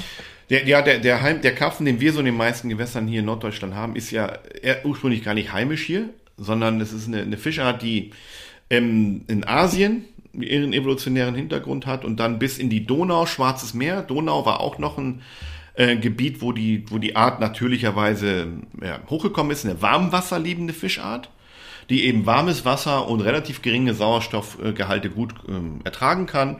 Der, 0.49 0.67
ja, 0.67 0.81
der, 0.81 0.99
der, 0.99 1.21
Heim, 1.21 1.41
der 1.41 1.55
Karpfen, 1.55 1.85
den 1.85 2.01
wir 2.01 2.11
so 2.11 2.19
in 2.19 2.25
den 2.25 2.37
meisten 2.37 2.69
Gewässern 2.69 3.07
hier 3.07 3.19
in 3.19 3.25
Norddeutschland 3.25 3.73
haben, 3.75 3.95
ist 3.95 4.11
ja 4.11 4.33
ursprünglich 4.83 5.23
gar 5.23 5.33
nicht 5.33 5.53
heimisch 5.53 5.83
hier, 5.83 6.09
sondern 6.37 6.81
es 6.81 6.91
ist 6.91 7.07
eine, 7.07 7.21
eine 7.21 7.37
Fischart, 7.37 7.81
die 7.81 8.11
ähm, 8.69 9.21
in 9.27 9.47
Asien 9.47 10.05
ihren 10.33 10.73
evolutionären 10.73 11.35
Hintergrund 11.35 11.85
hat 11.85 12.05
und 12.05 12.19
dann 12.19 12.39
bis 12.39 12.57
in 12.57 12.69
die 12.69 12.85
Donau, 12.85 13.25
Schwarzes 13.25 13.73
Meer. 13.73 14.01
Donau 14.01 14.45
war 14.45 14.59
auch 14.59 14.77
noch 14.77 14.97
ein 14.97 15.21
äh, 15.79 15.95
Gebiet, 15.95 16.41
wo 16.41 16.51
die, 16.51 16.83
wo 16.89 16.97
die 16.97 17.15
Art 17.15 17.39
natürlicherweise 17.39 18.47
ja, 18.83 18.99
hochgekommen 19.09 19.51
ist, 19.53 19.65
eine 19.65 19.81
warmwasserliebende 19.81 20.73
Fischart, 20.73 21.29
die 21.89 22.05
eben 22.05 22.25
warmes 22.25 22.65
Wasser 22.65 23.07
und 23.07 23.21
relativ 23.21 23.61
geringe 23.61 23.93
Sauerstoffgehalte 23.93 25.09
gut 25.09 25.33
ähm, 25.47 25.79
ertragen 25.85 26.25
kann. 26.25 26.57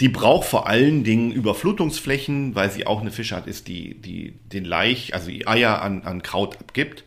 Die 0.00 0.08
braucht 0.08 0.48
vor 0.48 0.66
allen 0.66 1.04
Dingen 1.04 1.32
Überflutungsflächen, 1.32 2.54
weil 2.54 2.70
sie 2.70 2.86
auch 2.86 3.02
eine 3.02 3.10
Fischart 3.10 3.46
ist, 3.46 3.68
die, 3.68 3.94
die 3.94 4.32
den 4.52 4.64
Laich, 4.64 5.12
also 5.12 5.30
die 5.30 5.46
Eier 5.46 5.82
an, 5.82 6.02
an 6.04 6.22
Kraut 6.22 6.58
abgibt. 6.58 7.04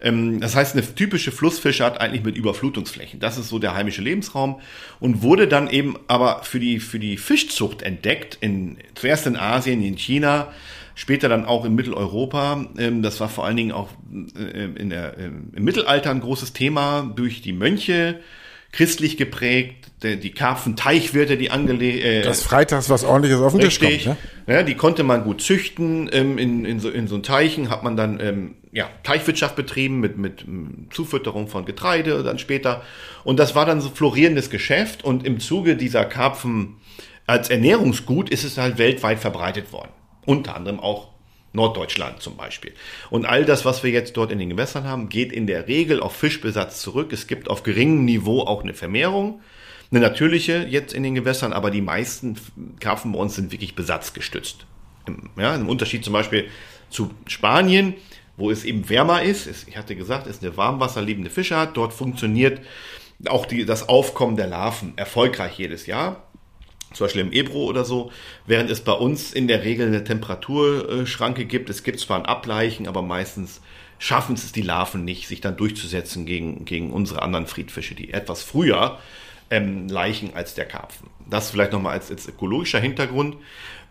Ähm, 0.00 0.40
das 0.40 0.54
heißt, 0.54 0.76
eine 0.76 0.94
typische 0.94 1.32
Flussfischart 1.32 2.00
eigentlich 2.00 2.24
mit 2.24 2.36
Überflutungsflächen. 2.36 3.20
Das 3.20 3.38
ist 3.38 3.48
so 3.48 3.58
der 3.58 3.74
heimische 3.74 4.02
Lebensraum 4.02 4.60
und 5.00 5.22
wurde 5.22 5.48
dann 5.48 5.68
eben 5.68 5.96
aber 6.06 6.42
für 6.44 6.60
die, 6.60 6.80
für 6.80 6.98
die 6.98 7.16
Fischzucht 7.16 7.82
entdeckt, 7.82 8.38
in, 8.40 8.78
zuerst 8.94 9.26
in 9.26 9.36
Asien, 9.36 9.82
in 9.82 9.96
China, 9.96 10.52
später 10.94 11.28
dann 11.28 11.44
auch 11.44 11.64
in 11.64 11.74
Mitteleuropa. 11.74 12.66
Ähm, 12.78 13.02
das 13.02 13.20
war 13.20 13.28
vor 13.28 13.44
allen 13.44 13.56
Dingen 13.56 13.72
auch 13.72 13.90
äh, 14.36 14.64
in 14.64 14.90
der, 14.90 15.16
im 15.16 15.50
Mittelalter 15.56 16.10
ein 16.10 16.20
großes 16.20 16.52
Thema 16.52 17.12
durch 17.16 17.42
die 17.42 17.52
Mönche, 17.52 18.20
christlich 18.72 19.16
geprägt, 19.16 19.88
die 20.02 20.30
Karpfenteichwirte, 20.30 21.36
die 21.36 21.50
angelegt. 21.50 22.04
Äh, 22.04 22.22
das 22.22 22.42
Freitags 22.42 22.88
was 22.88 23.04
ordentliches 23.04 23.40
auf 23.40 23.52
den 23.52 23.62
Tisch 23.62 23.80
kommt. 23.80 24.06
Ne? 24.06 24.16
Ja, 24.46 24.62
die 24.62 24.74
konnte 24.74 25.02
man 25.02 25.24
gut 25.24 25.40
züchten. 25.40 26.08
Ähm, 26.12 26.38
in, 26.38 26.64
in, 26.64 26.78
so, 26.78 26.88
in 26.88 27.08
so 27.08 27.16
einen 27.16 27.24
Teichen 27.24 27.70
hat 27.70 27.82
man 27.82 27.96
dann 27.96 28.20
ähm, 28.20 28.54
ja, 28.70 28.88
Teichwirtschaft 29.02 29.56
betrieben 29.56 29.98
mit, 29.98 30.16
mit 30.16 30.44
Zufütterung 30.90 31.48
von 31.48 31.64
Getreide 31.64 32.22
dann 32.22 32.38
später. 32.38 32.82
Und 33.24 33.38
das 33.38 33.54
war 33.54 33.66
dann 33.66 33.80
so 33.80 33.88
florierendes 33.90 34.50
Geschäft. 34.50 35.02
Und 35.02 35.26
im 35.26 35.40
Zuge 35.40 35.76
dieser 35.76 36.04
Karpfen 36.04 36.76
als 37.26 37.50
Ernährungsgut 37.50 38.30
ist 38.30 38.44
es 38.44 38.56
halt 38.56 38.78
weltweit 38.78 39.18
verbreitet 39.18 39.72
worden. 39.72 39.90
Unter 40.24 40.54
anderem 40.54 40.78
auch 40.78 41.08
Norddeutschland 41.52 42.22
zum 42.22 42.36
Beispiel. 42.36 42.72
Und 43.10 43.26
all 43.26 43.44
das, 43.44 43.64
was 43.64 43.82
wir 43.82 43.90
jetzt 43.90 44.16
dort 44.16 44.32
in 44.32 44.38
den 44.38 44.50
Gewässern 44.50 44.84
haben, 44.84 45.08
geht 45.08 45.32
in 45.32 45.46
der 45.46 45.66
Regel 45.68 46.00
auf 46.00 46.14
Fischbesatz 46.14 46.80
zurück. 46.80 47.12
Es 47.12 47.26
gibt 47.26 47.48
auf 47.48 47.62
geringem 47.62 48.04
Niveau 48.04 48.42
auch 48.42 48.62
eine 48.62 48.74
Vermehrung, 48.74 49.40
eine 49.90 50.00
natürliche 50.00 50.66
jetzt 50.68 50.92
in 50.92 51.02
den 51.02 51.14
Gewässern, 51.14 51.52
aber 51.52 51.70
die 51.70 51.80
meisten 51.80 52.36
Karpfen 52.80 53.12
bei 53.12 53.18
uns 53.18 53.34
sind 53.34 53.52
wirklich 53.52 53.74
besatzgestützt. 53.74 54.66
Ja, 55.38 55.54
Im 55.54 55.68
Unterschied 55.68 56.04
zum 56.04 56.12
Beispiel 56.12 56.48
zu 56.90 57.10
Spanien, 57.26 57.94
wo 58.36 58.50
es 58.50 58.64
eben 58.64 58.88
wärmer 58.88 59.22
ist. 59.22 59.66
Ich 59.66 59.76
hatte 59.76 59.96
gesagt, 59.96 60.26
es 60.26 60.36
ist 60.36 60.44
eine 60.44 60.56
warmwasserliebende 60.56 61.30
Fischart. 61.30 61.76
Dort 61.76 61.94
funktioniert 61.94 62.60
auch 63.26 63.46
die, 63.46 63.64
das 63.64 63.88
Aufkommen 63.88 64.36
der 64.36 64.46
Larven 64.46 64.92
erfolgreich 64.96 65.58
jedes 65.58 65.86
Jahr 65.86 66.28
zum 66.92 67.04
Beispiel 67.04 67.22
im 67.22 67.32
Ebro 67.32 67.64
oder 67.64 67.84
so, 67.84 68.10
während 68.46 68.70
es 68.70 68.80
bei 68.80 68.92
uns 68.92 69.32
in 69.32 69.48
der 69.48 69.64
Regel 69.64 69.88
eine 69.88 70.04
Temperaturschranke 70.04 71.44
gibt. 71.44 71.70
Es 71.70 71.82
gibt 71.82 72.00
zwar 72.00 72.18
ein 72.18 72.26
Ableichen, 72.26 72.88
aber 72.88 73.02
meistens 73.02 73.60
schaffen 73.98 74.34
es 74.34 74.52
die 74.52 74.62
Larven 74.62 75.04
nicht, 75.04 75.28
sich 75.28 75.40
dann 75.40 75.56
durchzusetzen 75.56 76.24
gegen, 76.24 76.64
gegen 76.64 76.92
unsere 76.92 77.22
anderen 77.22 77.46
Friedfische, 77.46 77.94
die 77.94 78.12
etwas 78.12 78.42
früher 78.42 78.98
ähm, 79.50 79.88
leichen 79.88 80.34
als 80.34 80.54
der 80.54 80.66
Karpfen. 80.66 81.08
Das 81.28 81.50
vielleicht 81.50 81.72
nochmal 81.72 81.94
als, 81.94 82.10
als 82.10 82.28
ökologischer 82.28 82.80
Hintergrund. 82.80 83.36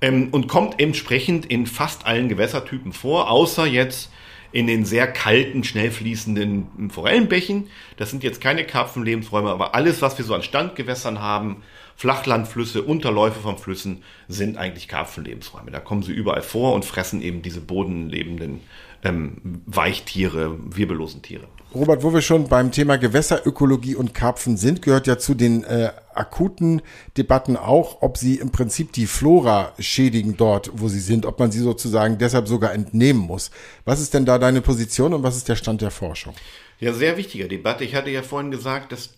Ähm, 0.02 0.30
und 0.32 0.48
kommt 0.48 0.80
entsprechend 0.80 1.46
in 1.46 1.66
fast 1.66 2.06
allen 2.06 2.30
Gewässertypen 2.30 2.94
vor, 2.94 3.30
außer 3.32 3.66
jetzt 3.66 4.12
in 4.52 4.68
den 4.68 4.86
sehr 4.86 5.08
kalten, 5.08 5.64
schnell 5.64 5.92
fließenden 5.92 6.90
Forellenbächen. 6.90 7.70
Das 7.98 8.12
sind 8.12 8.24
jetzt 8.24 8.40
keine 8.40 8.64
Karpfenlebensräume, 8.64 9.50
aber 9.50 9.76
alles, 9.76 10.02
was 10.02 10.18
wir 10.18 10.26
so 10.26 10.34
an 10.34 10.44
Standgewässern 10.44 11.20
haben, 11.20 11.64
Flachlandflüsse, 11.98 12.84
Unterläufe 12.84 13.40
von 13.40 13.58
Flüssen 13.58 14.04
sind 14.28 14.56
eigentlich 14.56 14.88
Karpfenlebensräume. 14.88 15.72
Da 15.72 15.80
kommen 15.80 16.04
sie 16.04 16.14
überall 16.14 16.44
vor 16.44 16.74
und 16.74 16.86
fressen 16.86 17.24
eben 17.24 17.42
diese 17.42 17.60
bodenlebenden 17.60 18.62
ähm, 19.04 19.62
Weichtiere, 19.66 20.58
wirbellosen 20.64 21.24
Tiere. 21.24 21.48
Robert, 21.74 22.04
wo 22.04 22.14
wir 22.14 22.22
schon 22.22 22.48
beim 22.48 22.72
Thema 22.72 22.98
Gewässerökologie 22.98 23.96
und 23.96 24.14
Karpfen 24.14 24.58
sind, 24.58 24.84
gehört 24.84 25.08
ja 25.08 25.18
zu 25.18 25.34
den 25.34 25.64
äh, 25.64 25.90
akuten 26.14 26.84
Debatten 27.18 27.58
auch, 27.58 28.02
ob 28.02 28.18
sie 28.18 28.36
im 28.36 28.52
Prinzip 28.52 28.94
die 28.94 29.08
Flora 29.08 29.74
schädigen 29.80 30.38
dort, 30.38 30.70
wo 30.76 30.90
sie 30.90 31.00
sind, 31.00 31.26
ob 31.26 31.40
man 31.40 31.52
sie 31.52 31.60
sozusagen 31.60 32.20
deshalb 32.20 32.48
sogar 32.48 32.74
entnehmen 32.74 33.22
muss. 33.22 33.50
Was 33.86 34.02
ist 34.02 34.14
denn 34.14 34.26
da 34.26 34.38
deine 34.38 34.62
Position 34.62 35.16
und 35.16 35.24
was 35.24 35.36
ist 35.36 35.50
der 35.50 35.56
Stand 35.56 35.82
der 35.82 35.92
Forschung? 35.92 36.36
Ja, 36.80 36.94
sehr 36.94 37.18
wichtige 37.18 37.48
Debatte. 37.48 37.84
Ich 37.84 37.96
hatte 37.96 38.12
ja 38.12 38.22
vorhin 38.22 38.52
gesagt, 38.52 38.92
dass 38.92 39.16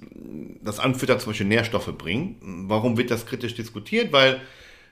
das 0.61 0.79
Anfütter 0.79 1.19
zum 1.19 1.31
Beispiel 1.31 1.47
Nährstoffe 1.47 1.93
bringen. 1.97 2.37
Warum 2.67 2.97
wird 2.97 3.11
das 3.11 3.25
kritisch 3.25 3.53
diskutiert? 3.53 4.13
Weil 4.13 4.39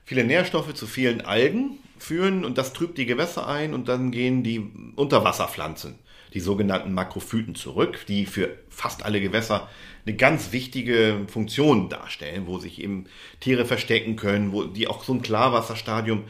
viele 0.04 0.26
Nährstoffe 0.26 0.74
zu 0.74 0.86
vielen 0.86 1.22
Algen 1.22 1.78
führen 1.98 2.44
und 2.44 2.58
das 2.58 2.74
trübt 2.74 2.98
die 2.98 3.06
Gewässer 3.06 3.48
ein 3.48 3.74
und 3.74 3.88
dann 3.88 4.12
gehen 4.12 4.44
die 4.44 4.70
Unterwasserpflanzen, 4.96 5.96
die 6.34 6.42
sogenannten 6.42 6.94
Makrophyten 6.94 7.56
zurück, 7.56 8.06
die 8.08 8.26
für 8.26 8.50
fast 8.70 9.06
alle 9.06 9.22
Gewässer 9.22 9.70
eine 10.06 10.16
ganz 10.18 10.52
wichtige 10.52 11.26
Funktion 11.28 11.88
darstellen, 11.90 12.48
wo 12.48 12.60
sich 12.60 12.82
eben 12.82 13.06
Tiere 13.40 13.66
verstecken 13.66 14.18
können, 14.18 14.52
wo 14.52 14.66
die 14.66 14.88
auch 14.88 15.06
so 15.06 15.14
ein 15.14 15.22
Klarwasserstadium 15.22 16.20
äh, 16.20 16.24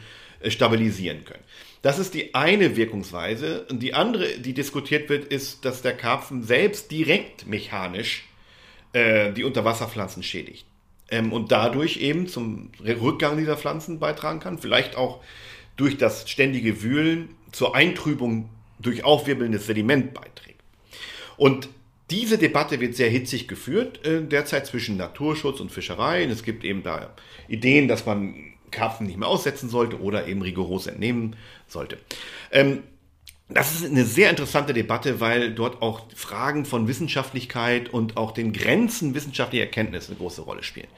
stabilisieren 0.46 1.24
können. 1.24 1.42
Das 1.82 1.98
ist 1.98 2.14
die 2.14 2.34
eine 2.34 2.76
Wirkungsweise. 2.76 3.66
Und 3.70 3.82
die 3.82 3.94
andere, 3.94 4.38
die 4.38 4.52
diskutiert 4.52 5.08
wird, 5.08 5.26
ist, 5.26 5.64
dass 5.64 5.82
der 5.82 5.96
Karpfen 5.96 6.42
selbst 6.42 6.90
direkt 6.90 7.46
mechanisch 7.46 8.24
äh, 8.92 9.32
die 9.32 9.44
Unterwasserpflanzen 9.44 10.22
schädigt. 10.22 10.66
Ähm, 11.10 11.32
und 11.32 11.52
dadurch 11.52 11.98
eben 11.98 12.26
zum 12.26 12.70
Rückgang 12.84 13.36
dieser 13.36 13.56
Pflanzen 13.56 13.98
beitragen 13.98 14.40
kann. 14.40 14.58
Vielleicht 14.58 14.96
auch 14.96 15.22
durch 15.76 15.96
das 15.96 16.28
ständige 16.28 16.82
Wühlen 16.82 17.30
zur 17.52 17.74
Eintrübung 17.74 18.50
durch 18.80 19.04
aufwirbelndes 19.04 19.66
Sediment 19.66 20.14
beiträgt. 20.14 20.60
Und 21.36 21.68
diese 22.10 22.38
Debatte 22.38 22.80
wird 22.80 22.94
sehr 22.94 23.10
hitzig 23.10 23.48
geführt 23.48 24.04
äh, 24.06 24.22
derzeit 24.22 24.66
zwischen 24.66 24.96
Naturschutz 24.96 25.60
und 25.60 25.70
Fischerei. 25.70 26.24
Und 26.24 26.30
es 26.30 26.42
gibt 26.42 26.64
eben 26.64 26.82
da 26.82 27.14
Ideen, 27.48 27.86
dass 27.86 28.06
man 28.06 28.34
Karpfen 28.70 29.06
nicht 29.06 29.18
mehr 29.18 29.28
aussetzen 29.28 29.68
sollte 29.68 30.00
oder 30.00 30.26
eben 30.26 30.42
rigoros 30.42 30.86
entnehmen 30.86 31.36
sollte. 31.66 31.98
Ähm, 32.50 32.82
das 33.48 33.74
ist 33.74 33.86
eine 33.86 34.04
sehr 34.04 34.28
interessante 34.28 34.74
Debatte, 34.74 35.20
weil 35.20 35.54
dort 35.54 35.80
auch 35.80 36.02
Fragen 36.14 36.66
von 36.66 36.86
Wissenschaftlichkeit 36.86 37.88
und 37.88 38.16
auch 38.16 38.32
den 38.32 38.52
Grenzen 38.52 39.14
wissenschaftlicher 39.14 39.64
Erkenntnis 39.64 40.08
eine 40.08 40.18
große 40.18 40.42
Rolle 40.42 40.62
spielen. 40.62 40.88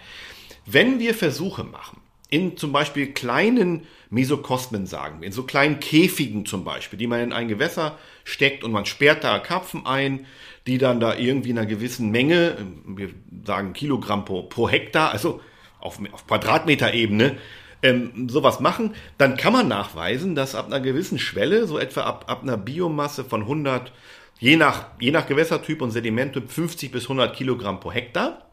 Wenn 0.67 0.99
wir 0.99 1.15
Versuche 1.15 1.63
machen, 1.63 2.01
in 2.29 2.57
zum 2.57 2.73
Beispiel 2.73 3.13
kleinen 3.13 3.87
Mesokosmen, 4.09 4.87
sagen 4.87 5.21
wir, 5.21 5.27
in 5.27 5.33
so 5.33 5.43
kleinen 5.43 5.81
Käfigen 5.81 6.47
zum 6.47 6.65
Beispiel, 6.65 6.99
die 6.99 7.07
man 7.07 7.21
in 7.21 7.33
ein 7.33 7.49
Gewässer 7.49 7.99
steckt 8.25 8.65
und 8.65 8.73
man 8.73 8.87
sperrt 8.87 9.25
da 9.25 9.39
Karpfen 9.39 9.87
ein, 9.87 10.27
die 10.67 10.79
dann 10.79 11.01
da 11.01 11.17
irgendwie 11.17 11.51
in 11.51 11.59
einer 11.59 11.67
gewissen 11.67 12.11
Menge, 12.11 12.57
wir 12.87 13.11
sagen 13.45 13.73
Kilogramm 13.73 14.25
pro, 14.25 14.43
pro 14.45 14.69
Hektar, 14.69 15.11
also 15.11 15.41
auf, 15.81 15.99
auf 16.13 16.27
Quadratmeterebene, 16.27 17.39
ähm, 17.83 18.29
sowas 18.29 18.61
machen, 18.61 18.95
dann 19.19 19.37
kann 19.37 19.53
man 19.53 19.69
nachweisen, 19.69 20.35
dass 20.35 20.55
ab 20.55 20.67
einer 20.67 20.81
gewissen 20.81 21.19
Schwelle, 21.19 21.67
so 21.67 21.79
etwa 21.79 22.03
ab, 22.03 22.25
ab 22.29 22.43
einer 22.43 22.57
Biomasse 22.57 23.25
von 23.25 23.43
100, 23.43 23.93
je 24.39 24.57
nach, 24.57 24.87
je 25.01 25.11
nach 25.11 25.27
Gewässertyp 25.27 25.83
und 25.83 25.91
Sedimenttyp 25.91 26.51
50 26.51 26.91
bis 26.93 27.05
100 27.05 27.35
Kilogramm 27.35 27.81
pro 27.81 27.93
Hektar, 27.93 28.51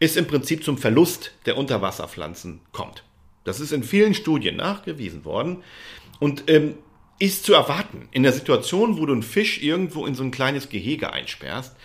es 0.00 0.16
im 0.16 0.26
Prinzip 0.26 0.64
zum 0.64 0.78
Verlust 0.78 1.32
der 1.46 1.56
Unterwasserpflanzen 1.56 2.60
kommt. 2.72 3.04
Das 3.44 3.60
ist 3.60 3.72
in 3.72 3.84
vielen 3.84 4.14
Studien 4.14 4.56
nachgewiesen 4.56 5.24
worden 5.24 5.62
und 6.18 6.44
ähm, 6.48 6.74
ist 7.18 7.44
zu 7.44 7.54
erwarten. 7.54 8.08
In 8.10 8.22
der 8.22 8.32
Situation, 8.32 8.98
wo 8.98 9.06
du 9.06 9.12
einen 9.12 9.22
Fisch 9.22 9.62
irgendwo 9.62 10.06
in 10.06 10.14
so 10.14 10.24
ein 10.24 10.30
kleines 10.30 10.68
Gehege 10.68 11.12
einsperrst, 11.12 11.76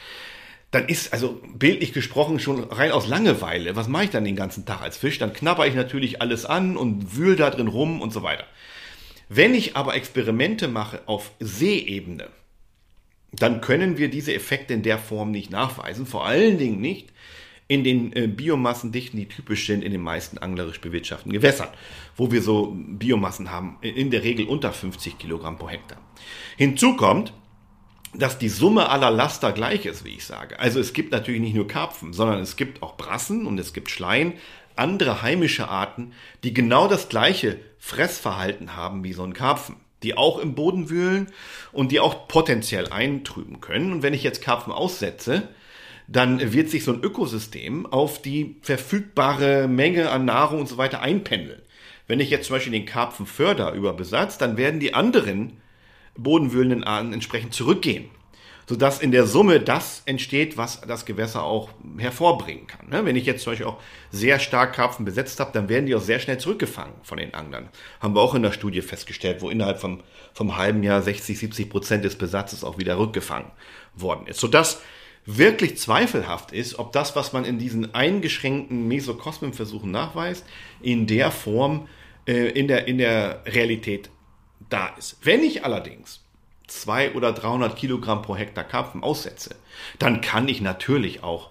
dann 0.71 0.87
ist, 0.87 1.13
also 1.13 1.41
bildlich 1.55 1.93
gesprochen, 1.93 2.39
schon 2.39 2.63
rein 2.63 2.91
aus 2.91 3.07
Langeweile, 3.07 3.75
was 3.75 3.87
mache 3.87 4.05
ich 4.05 4.09
dann 4.11 4.23
den 4.23 4.35
ganzen 4.35 4.65
Tag 4.65 4.81
als 4.81 4.97
Fisch? 4.97 5.17
Dann 5.17 5.33
knabber 5.33 5.65
ich 5.65 5.73
natürlich 5.73 6.21
alles 6.21 6.45
an 6.45 6.77
und 6.77 7.15
wühl 7.15 7.35
da 7.35 7.49
drin 7.49 7.67
rum 7.67 8.01
und 8.01 8.13
so 8.13 8.21
weiter. 8.21 8.45
Wenn 9.29 9.53
ich 9.53 9.75
aber 9.75 9.95
Experimente 9.95 10.67
mache 10.67 11.01
auf 11.07 11.31
Seeebene, 11.39 12.27
dann 13.31 13.61
können 13.61 13.97
wir 13.97 14.09
diese 14.09 14.33
Effekte 14.33 14.73
in 14.73 14.83
der 14.83 14.97
Form 14.97 15.31
nicht 15.31 15.51
nachweisen. 15.51 16.05
Vor 16.05 16.25
allen 16.25 16.57
Dingen 16.57 16.81
nicht 16.81 17.09
in 17.67 17.83
den 17.83 18.11
äh, 18.13 18.27
Biomassendichten, 18.27 19.19
die 19.19 19.27
typisch 19.27 19.67
sind 19.67 19.83
in 19.83 19.91
den 19.91 20.01
meisten 20.01 20.39
anglerisch 20.39 20.81
bewirtschafteten 20.81 21.31
Gewässern, 21.31 21.69
wo 22.17 22.31
wir 22.31 22.41
so 22.41 22.75
Biomassen 22.75 23.51
haben, 23.51 23.77
in 23.81 24.09
der 24.09 24.23
Regel 24.23 24.47
unter 24.47 24.73
50 24.73 25.19
Kilogramm 25.19 25.59
pro 25.59 25.69
Hektar. 25.69 25.99
Hinzu 26.57 26.95
kommt, 26.95 27.31
dass 28.13 28.37
die 28.37 28.49
Summe 28.49 28.89
aller 28.89 29.11
Laster 29.11 29.51
gleich 29.51 29.85
ist, 29.85 30.03
wie 30.03 30.15
ich 30.15 30.25
sage. 30.25 30.59
Also 30.59 30.79
es 30.79 30.93
gibt 30.93 31.11
natürlich 31.11 31.41
nicht 31.41 31.55
nur 31.55 31.67
Karpfen, 31.67 32.13
sondern 32.13 32.39
es 32.39 32.55
gibt 32.55 32.81
auch 32.81 32.97
Brassen 32.97 33.45
und 33.45 33.59
es 33.59 33.73
gibt 33.73 33.89
Schleien, 33.89 34.33
andere 34.75 35.21
heimische 35.21 35.67
Arten, 35.67 36.13
die 36.43 36.53
genau 36.53 36.87
das 36.87 37.09
gleiche 37.09 37.57
Fressverhalten 37.77 38.75
haben 38.75 39.03
wie 39.03 39.13
so 39.13 39.23
ein 39.23 39.33
Karpfen, 39.33 39.75
die 40.03 40.17
auch 40.17 40.39
im 40.39 40.55
Boden 40.55 40.89
wühlen 40.89 41.27
und 41.71 41.91
die 41.91 41.99
auch 41.99 42.27
potenziell 42.27 42.89
eintrüben 42.89 43.61
können. 43.61 43.91
Und 43.91 44.03
wenn 44.03 44.13
ich 44.13 44.23
jetzt 44.23 44.41
Karpfen 44.41 44.73
aussetze, 44.73 45.49
dann 46.07 46.53
wird 46.53 46.69
sich 46.69 46.83
so 46.83 46.93
ein 46.93 47.03
Ökosystem 47.03 47.85
auf 47.85 48.21
die 48.21 48.55
verfügbare 48.61 49.67
Menge 49.67 50.09
an 50.09 50.25
Nahrung 50.25 50.61
und 50.61 50.67
so 50.67 50.77
weiter 50.77 51.01
einpendeln. 51.01 51.61
Wenn 52.07 52.19
ich 52.19 52.31
jetzt 52.31 52.47
zum 52.47 52.55
Beispiel 52.55 52.73
den 52.73 52.87
Karpfen 52.87 53.27
förder 53.27 53.73
über 53.73 53.93
Besatz, 53.93 54.39
dann 54.39 54.57
werden 54.57 54.79
die 54.79 54.95
anderen 54.95 55.57
bodenwühlenden 56.23 56.83
Arten 56.83 57.13
entsprechend 57.13 57.53
zurückgehen. 57.53 58.09
Sodass 58.67 59.01
in 59.01 59.11
der 59.11 59.25
Summe 59.25 59.59
das 59.59 60.03
entsteht, 60.05 60.55
was 60.55 60.81
das 60.81 61.05
Gewässer 61.05 61.43
auch 61.43 61.69
hervorbringen 61.97 62.67
kann. 62.67 62.87
Ne? 62.89 63.03
Wenn 63.03 63.15
ich 63.15 63.25
jetzt 63.25 63.43
zum 63.43 63.53
Beispiel 63.53 63.65
auch 63.65 63.81
sehr 64.11 64.37
stark 64.37 64.73
Karpfen 64.73 65.05
besetzt 65.05 65.39
habe, 65.39 65.51
dann 65.53 65.69
werden 65.69 65.87
die 65.87 65.95
auch 65.95 66.01
sehr 66.01 66.19
schnell 66.19 66.37
zurückgefangen 66.37 66.93
von 67.01 67.17
den 67.17 67.33
Anglern. 67.33 67.69
Haben 67.99 68.13
wir 68.13 68.21
auch 68.21 68.35
in 68.35 68.43
der 68.43 68.51
Studie 68.51 68.81
festgestellt, 68.81 69.41
wo 69.41 69.49
innerhalb 69.49 69.79
vom, 69.79 70.01
vom 70.33 70.55
halben 70.55 70.83
Jahr 70.83 71.01
60, 71.01 71.39
70 71.39 71.67
Prozent 71.67 72.05
des 72.05 72.15
Besatzes 72.15 72.63
auch 72.63 72.77
wieder 72.77 72.99
rückgefangen 72.99 73.49
worden 73.95 74.27
ist. 74.27 74.39
Sodass 74.39 74.83
wirklich 75.25 75.77
zweifelhaft 75.77 76.51
ist, 76.51 76.77
ob 76.77 76.91
das, 76.91 77.15
was 77.15 77.33
man 77.33 77.45
in 77.45 77.57
diesen 77.57 77.95
eingeschränkten 77.95 78.87
Mesokosmenversuchen 78.87 79.89
nachweist, 79.89 80.45
in 80.81 81.07
der 81.07 81.31
Form 81.31 81.87
äh, 82.29 82.49
in, 82.51 82.67
der, 82.67 82.87
in 82.87 82.99
der 82.99 83.41
Realität 83.47 84.11
da 84.69 84.87
ist. 84.97 85.17
Wenn 85.23 85.43
ich 85.43 85.65
allerdings 85.65 86.21
zwei 86.67 87.13
oder 87.13 87.33
300 87.33 87.75
Kilogramm 87.75 88.21
pro 88.21 88.35
Hektar 88.35 88.63
Karpfen 88.63 89.03
aussetze, 89.03 89.55
dann 89.97 90.21
kann 90.21 90.47
ich 90.47 90.61
natürlich 90.61 91.23
auch 91.23 91.49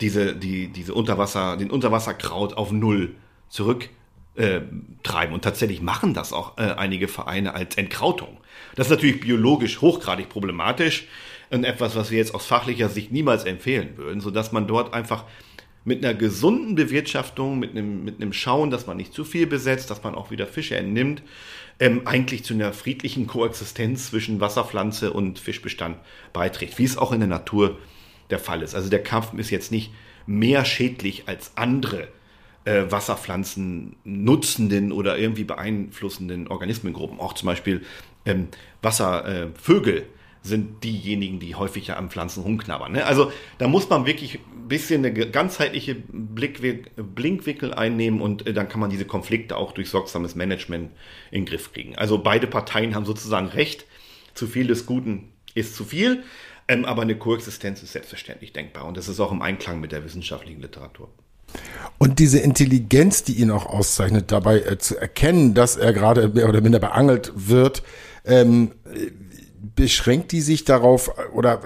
diese, 0.00 0.34
die, 0.34 0.68
diese 0.68 0.94
Unterwasser, 0.94 1.56
den 1.56 1.70
Unterwasserkraut 1.70 2.56
auf 2.56 2.72
Null 2.72 3.14
zurück 3.48 3.88
äh, 4.36 4.60
treiben. 5.02 5.34
Und 5.34 5.42
tatsächlich 5.42 5.82
machen 5.82 6.14
das 6.14 6.32
auch 6.32 6.56
äh, 6.58 6.62
einige 6.62 7.08
Vereine 7.08 7.54
als 7.54 7.76
Entkrautung. 7.76 8.38
Das 8.76 8.86
ist 8.86 8.90
natürlich 8.90 9.20
biologisch 9.20 9.80
hochgradig 9.80 10.28
problematisch 10.28 11.06
und 11.50 11.64
etwas, 11.64 11.96
was 11.96 12.10
wir 12.10 12.18
jetzt 12.18 12.34
aus 12.34 12.46
fachlicher 12.46 12.88
Sicht 12.88 13.12
niemals 13.12 13.44
empfehlen 13.44 13.96
würden, 13.96 14.20
sodass 14.20 14.52
man 14.52 14.66
dort 14.66 14.94
einfach 14.94 15.24
mit 15.84 16.04
einer 16.04 16.14
gesunden 16.14 16.74
Bewirtschaftung, 16.74 17.58
mit 17.58 17.70
einem, 17.70 18.04
mit 18.04 18.20
einem 18.20 18.32
Schauen, 18.32 18.70
dass 18.70 18.86
man 18.86 18.96
nicht 18.96 19.14
zu 19.14 19.24
viel 19.24 19.46
besetzt, 19.46 19.90
dass 19.90 20.02
man 20.02 20.14
auch 20.14 20.30
wieder 20.30 20.46
Fische 20.46 20.76
entnimmt, 20.76 21.22
ähm, 21.78 22.02
eigentlich 22.04 22.44
zu 22.44 22.54
einer 22.54 22.72
friedlichen 22.72 23.26
Koexistenz 23.26 24.10
zwischen 24.10 24.40
Wasserpflanze 24.40 25.12
und 25.12 25.38
Fischbestand 25.38 25.96
beiträgt, 26.32 26.78
wie 26.78 26.84
es 26.84 26.98
auch 26.98 27.12
in 27.12 27.20
der 27.20 27.28
Natur 27.28 27.78
der 28.28 28.38
Fall 28.38 28.62
ist. 28.62 28.74
Also 28.74 28.90
der 28.90 29.02
Karpfen 29.02 29.38
ist 29.38 29.50
jetzt 29.50 29.72
nicht 29.72 29.92
mehr 30.26 30.64
schädlich 30.64 31.24
als 31.26 31.52
andere 31.56 32.08
äh, 32.64 32.84
Wasserpflanzen 32.90 33.96
nutzenden 34.04 34.92
oder 34.92 35.18
irgendwie 35.18 35.44
beeinflussenden 35.44 36.48
Organismengruppen, 36.48 37.18
auch 37.18 37.32
zum 37.32 37.46
Beispiel 37.46 37.82
ähm, 38.26 38.48
Wasservögel. 38.82 39.98
Äh, 39.98 40.04
sind 40.42 40.82
diejenigen, 40.84 41.38
die 41.38 41.54
häufiger 41.54 41.96
am 41.96 42.10
Pflanzen 42.10 42.42
rumknabbern. 42.42 42.92
Ne? 42.92 43.04
Also 43.04 43.30
da 43.58 43.68
muss 43.68 43.88
man 43.90 44.06
wirklich 44.06 44.36
ein 44.36 44.68
bisschen 44.68 45.04
eine 45.04 45.12
ganzheitliche 45.12 45.94
Blinkwinkel 45.94 47.74
einnehmen 47.74 48.20
und 48.20 48.46
äh, 48.46 48.54
dann 48.54 48.68
kann 48.68 48.80
man 48.80 48.90
diese 48.90 49.04
Konflikte 49.04 49.56
auch 49.56 49.72
durch 49.72 49.90
sorgsames 49.90 50.34
Management 50.34 50.90
in 51.30 51.42
den 51.42 51.46
Griff 51.46 51.72
kriegen. 51.72 51.96
Also 51.96 52.18
beide 52.18 52.46
Parteien 52.46 52.94
haben 52.94 53.04
sozusagen 53.04 53.48
recht. 53.48 53.84
Zu 54.32 54.46
viel 54.46 54.68
des 54.68 54.86
Guten 54.86 55.32
ist 55.54 55.74
zu 55.74 55.84
viel, 55.84 56.22
ähm, 56.68 56.84
aber 56.84 57.02
eine 57.02 57.16
Koexistenz 57.16 57.82
ist 57.82 57.92
selbstverständlich 57.92 58.52
denkbar 58.52 58.86
und 58.86 58.96
das 58.96 59.08
ist 59.08 59.20
auch 59.20 59.32
im 59.32 59.42
Einklang 59.42 59.80
mit 59.80 59.92
der 59.92 60.04
wissenschaftlichen 60.04 60.62
Literatur. 60.62 61.08
Und 61.98 62.18
diese 62.18 62.38
Intelligenz, 62.38 63.24
die 63.24 63.34
ihn 63.34 63.50
auch 63.50 63.66
auszeichnet, 63.66 64.30
dabei 64.30 64.60
äh, 64.60 64.78
zu 64.78 64.96
erkennen, 64.96 65.54
dass 65.54 65.76
er 65.76 65.92
gerade 65.92 66.28
mehr 66.28 66.48
oder 66.48 66.60
minder 66.60 66.78
beangelt 66.78 67.32
wird, 67.34 67.82
ähm, 68.24 68.70
beschränkt 69.76 70.32
die 70.32 70.40
sich 70.40 70.64
darauf 70.64 71.10
oder 71.32 71.60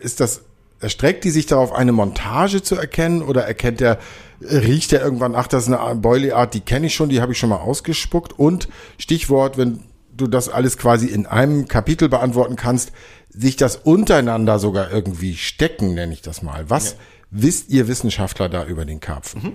ist 0.00 0.20
das 0.20 0.42
erstreckt 0.80 1.24
die 1.24 1.30
sich 1.30 1.46
darauf, 1.46 1.72
eine 1.72 1.92
Montage 1.92 2.62
zu 2.62 2.76
erkennen 2.76 3.22
oder 3.22 3.42
erkennt 3.42 3.80
er, 3.80 3.98
riecht 4.40 4.92
er 4.92 5.02
irgendwann, 5.02 5.34
ach, 5.34 5.46
das 5.46 5.66
ist 5.66 5.72
eine 5.72 5.94
Boilie-Art, 5.94 6.54
die 6.54 6.60
kenne 6.60 6.86
ich 6.86 6.94
schon, 6.94 7.08
die 7.08 7.20
habe 7.20 7.32
ich 7.32 7.38
schon 7.38 7.48
mal 7.48 7.56
ausgespuckt 7.56 8.38
und 8.38 8.68
Stichwort, 8.98 9.56
wenn 9.56 9.80
du 10.14 10.26
das 10.26 10.48
alles 10.48 10.78
quasi 10.78 11.06
in 11.06 11.26
einem 11.26 11.68
Kapitel 11.68 12.08
beantworten 12.08 12.56
kannst, 12.56 12.92
sich 13.30 13.56
das 13.56 13.76
untereinander 13.76 14.58
sogar 14.58 14.90
irgendwie 14.90 15.36
stecken, 15.36 15.94
nenne 15.94 16.12
ich 16.12 16.22
das 16.22 16.42
mal. 16.42 16.68
Was 16.68 16.92
ja. 16.92 16.98
wisst 17.30 17.70
ihr 17.70 17.88
Wissenschaftler 17.88 18.48
da 18.48 18.64
über 18.64 18.84
den 18.84 19.00
Karpfen? 19.00 19.42
Mhm. 19.42 19.52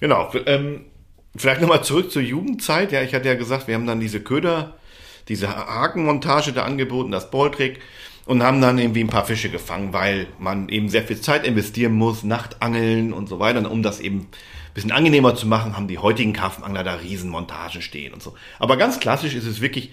Genau, 0.00 0.32
ähm, 0.46 0.86
vielleicht 1.36 1.60
nochmal 1.60 1.84
zurück 1.84 2.10
zur 2.10 2.22
Jugendzeit. 2.22 2.90
Ja, 2.90 3.02
ich 3.02 3.14
hatte 3.14 3.28
ja 3.28 3.34
gesagt, 3.34 3.68
wir 3.68 3.74
haben 3.74 3.86
dann 3.86 4.00
diese 4.00 4.20
Köder 4.20 4.74
diese 5.28 5.48
Hakenmontage 5.48 6.52
da 6.52 6.64
angeboten, 6.64 7.10
das 7.10 7.30
Balltrick 7.30 7.80
und 8.26 8.42
haben 8.42 8.60
dann 8.60 8.78
irgendwie 8.78 9.02
ein 9.02 9.08
paar 9.08 9.24
Fische 9.24 9.50
gefangen, 9.50 9.92
weil 9.92 10.26
man 10.38 10.68
eben 10.68 10.88
sehr 10.88 11.02
viel 11.02 11.20
Zeit 11.20 11.46
investieren 11.46 11.92
muss, 11.92 12.22
Nachtangeln 12.22 13.12
und 13.12 13.28
so 13.28 13.40
weiter. 13.40 13.58
Und 13.58 13.66
um 13.66 13.82
das 13.82 14.00
eben 14.00 14.20
ein 14.20 14.74
bisschen 14.74 14.92
angenehmer 14.92 15.34
zu 15.34 15.46
machen, 15.46 15.76
haben 15.76 15.88
die 15.88 15.98
heutigen 15.98 16.32
Karpfenangler 16.32 16.84
da 16.84 16.94
Riesenmontagen 16.94 17.82
stehen 17.82 18.12
und 18.12 18.22
so. 18.22 18.34
Aber 18.58 18.76
ganz 18.76 19.00
klassisch 19.00 19.34
ist 19.34 19.46
es 19.46 19.60
wirklich, 19.60 19.92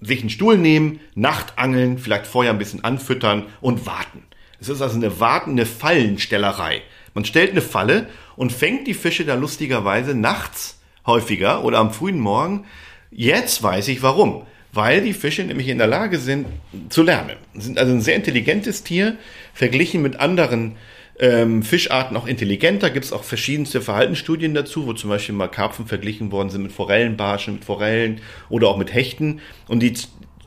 sich 0.00 0.20
einen 0.20 0.30
Stuhl 0.30 0.56
nehmen, 0.56 1.00
Nachtangeln, 1.14 1.98
vielleicht 1.98 2.26
vorher 2.26 2.52
ein 2.52 2.58
bisschen 2.58 2.82
anfüttern 2.82 3.46
und 3.60 3.86
warten. 3.86 4.24
Es 4.58 4.68
ist 4.68 4.82
also 4.82 4.96
eine 4.96 5.20
wartende 5.20 5.66
Fallenstellerei. 5.66 6.82
Man 7.14 7.24
stellt 7.24 7.50
eine 7.50 7.62
Falle 7.62 8.08
und 8.36 8.52
fängt 8.52 8.86
die 8.86 8.94
Fische 8.94 9.24
da 9.24 9.34
lustigerweise 9.34 10.14
nachts 10.14 10.80
häufiger 11.06 11.64
oder 11.64 11.78
am 11.78 11.92
frühen 11.92 12.18
Morgen. 12.18 12.66
Jetzt 13.10 13.62
weiß 13.62 13.88
ich 13.88 14.02
warum 14.02 14.46
weil 14.72 15.02
die 15.02 15.12
Fische 15.12 15.42
nämlich 15.42 15.68
in 15.68 15.78
der 15.78 15.86
Lage 15.86 16.18
sind 16.18 16.46
zu 16.88 17.02
lernen. 17.02 17.36
Sind 17.54 17.78
also 17.78 17.92
ein 17.92 18.00
sehr 18.00 18.16
intelligentes 18.16 18.84
Tier, 18.84 19.16
verglichen 19.52 20.02
mit 20.02 20.20
anderen 20.20 20.76
ähm, 21.18 21.62
Fischarten 21.62 22.16
auch 22.16 22.26
intelligenter. 22.26 22.90
Gibt 22.90 23.04
es 23.04 23.12
auch 23.12 23.24
verschiedenste 23.24 23.80
Verhaltensstudien 23.80 24.54
dazu, 24.54 24.86
wo 24.86 24.92
zum 24.92 25.10
Beispiel 25.10 25.34
mal 25.34 25.48
Karpfen 25.48 25.86
verglichen 25.86 26.32
worden 26.32 26.50
sind 26.50 26.62
mit 26.62 26.72
Forellenbarschen, 26.72 27.54
mit 27.54 27.64
Forellen 27.64 28.20
oder 28.48 28.68
auch 28.68 28.78
mit 28.78 28.94
Hechten. 28.94 29.40
Und 29.68 29.80
die 29.80 29.94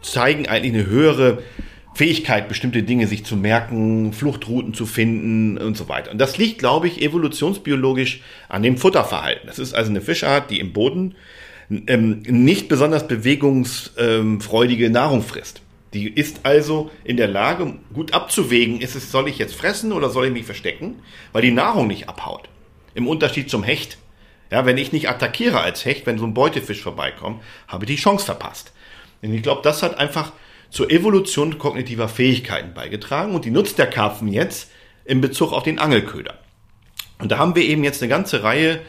zeigen 0.01 0.47
eigentlich 0.47 0.73
eine 0.73 0.87
höhere 0.87 1.43
Fähigkeit, 1.95 2.47
bestimmte 2.47 2.81
Dinge 2.81 3.05
sich 3.05 3.23
zu 3.23 3.37
merken, 3.37 4.13
Fluchtrouten 4.13 4.73
zu 4.73 4.87
finden 4.87 5.59
und 5.59 5.77
so 5.77 5.89
weiter. 5.89 6.11
Und 6.11 6.17
das 6.17 6.37
liegt, 6.37 6.57
glaube 6.57 6.87
ich, 6.87 7.01
evolutionsbiologisch 7.03 8.21
an 8.49 8.63
dem 8.63 8.77
Futterverhalten. 8.77 9.45
Das 9.45 9.59
ist 9.59 9.73
also 9.73 9.91
eine 9.91 10.01
Fischart, 10.01 10.49
die 10.49 10.59
im 10.59 10.73
Boden 10.73 11.13
ähm, 11.87 12.21
nicht 12.21 12.67
besonders 12.67 13.07
bewegungsfreudige 13.07 14.89
Nahrung 14.89 15.21
frisst. 15.21 15.61
Die 15.93 16.07
ist 16.07 16.41
also 16.43 16.89
in 17.03 17.17
der 17.17 17.27
Lage, 17.27 17.75
gut 17.93 18.13
abzuwägen, 18.13 18.81
ist 18.81 18.95
es, 18.95 19.11
soll 19.11 19.27
ich 19.27 19.37
jetzt 19.37 19.55
fressen 19.55 19.91
oder 19.91 20.09
soll 20.09 20.25
ich 20.25 20.33
mich 20.33 20.45
verstecken, 20.45 20.95
weil 21.31 21.43
die 21.43 21.51
Nahrung 21.51 21.87
nicht 21.87 22.09
abhaut. 22.09 22.49
Im 22.95 23.07
Unterschied 23.07 23.49
zum 23.49 23.63
Hecht. 23.63 23.97
Ja, 24.51 24.65
wenn 24.65 24.77
ich 24.77 24.91
nicht 24.91 25.09
attackiere 25.09 25.61
als 25.61 25.85
Hecht, 25.85 26.05
wenn 26.05 26.17
so 26.17 26.25
ein 26.25 26.33
Beutefisch 26.33 26.81
vorbeikommt, 26.81 27.41
habe 27.67 27.85
ich 27.85 27.91
die 27.91 28.01
Chance 28.01 28.25
verpasst. 28.25 28.71
Und 29.21 29.33
ich 29.33 29.41
glaube, 29.41 29.61
das 29.63 29.83
hat 29.83 29.97
einfach 29.97 30.31
zur 30.69 30.89
Evolution 30.89 31.57
kognitiver 31.59 32.09
Fähigkeiten 32.09 32.73
beigetragen 32.73 33.35
und 33.35 33.45
die 33.45 33.51
nutzt 33.51 33.77
der 33.77 33.87
Karpfen 33.87 34.27
jetzt 34.27 34.71
in 35.05 35.21
Bezug 35.21 35.53
auf 35.53 35.63
den 35.63 35.79
Angelköder. 35.79 36.35
Und 37.19 37.31
da 37.31 37.37
haben 37.37 37.55
wir 37.55 37.63
eben 37.63 37.83
jetzt 37.83 38.01
eine 38.01 38.09
ganze 38.09 38.43
Reihe 38.43 38.81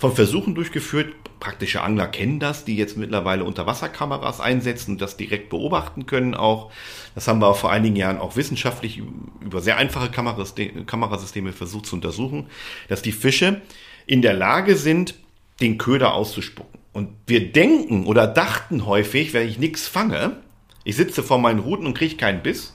von 0.00 0.14
Versuchen 0.14 0.54
durchgeführt. 0.54 1.14
Praktische 1.40 1.82
Angler 1.82 2.06
kennen 2.06 2.40
das, 2.40 2.64
die 2.64 2.76
jetzt 2.76 2.96
mittlerweile 2.96 3.44
Unterwasserkameras 3.44 4.40
einsetzen 4.40 4.92
und 4.92 5.00
das 5.00 5.16
direkt 5.16 5.50
beobachten 5.50 6.06
können 6.06 6.34
auch. 6.34 6.72
Das 7.14 7.28
haben 7.28 7.40
wir 7.40 7.54
vor 7.54 7.70
einigen 7.70 7.96
Jahren 7.96 8.18
auch 8.18 8.34
wissenschaftlich 8.34 9.02
über 9.40 9.60
sehr 9.60 9.76
einfache 9.76 10.10
Kamerasysteme 10.10 11.52
versucht 11.52 11.86
zu 11.86 11.96
untersuchen, 11.96 12.46
dass 12.88 13.02
die 13.02 13.12
Fische 13.12 13.60
in 14.06 14.22
der 14.22 14.34
Lage 14.34 14.74
sind, 14.74 15.14
den 15.60 15.76
Köder 15.76 16.14
auszuspucken. 16.14 16.80
Und 16.92 17.10
wir 17.26 17.52
denken 17.52 18.06
oder 18.06 18.26
dachten 18.26 18.86
häufig, 18.86 19.34
wenn 19.34 19.48
ich 19.48 19.58
nichts 19.58 19.86
fange, 19.86 20.38
ich 20.82 20.96
sitze 20.96 21.22
vor 21.22 21.38
meinen 21.38 21.60
Ruten 21.60 21.86
und 21.86 21.96
kriege 21.96 22.16
keinen 22.16 22.42
Biss, 22.42 22.74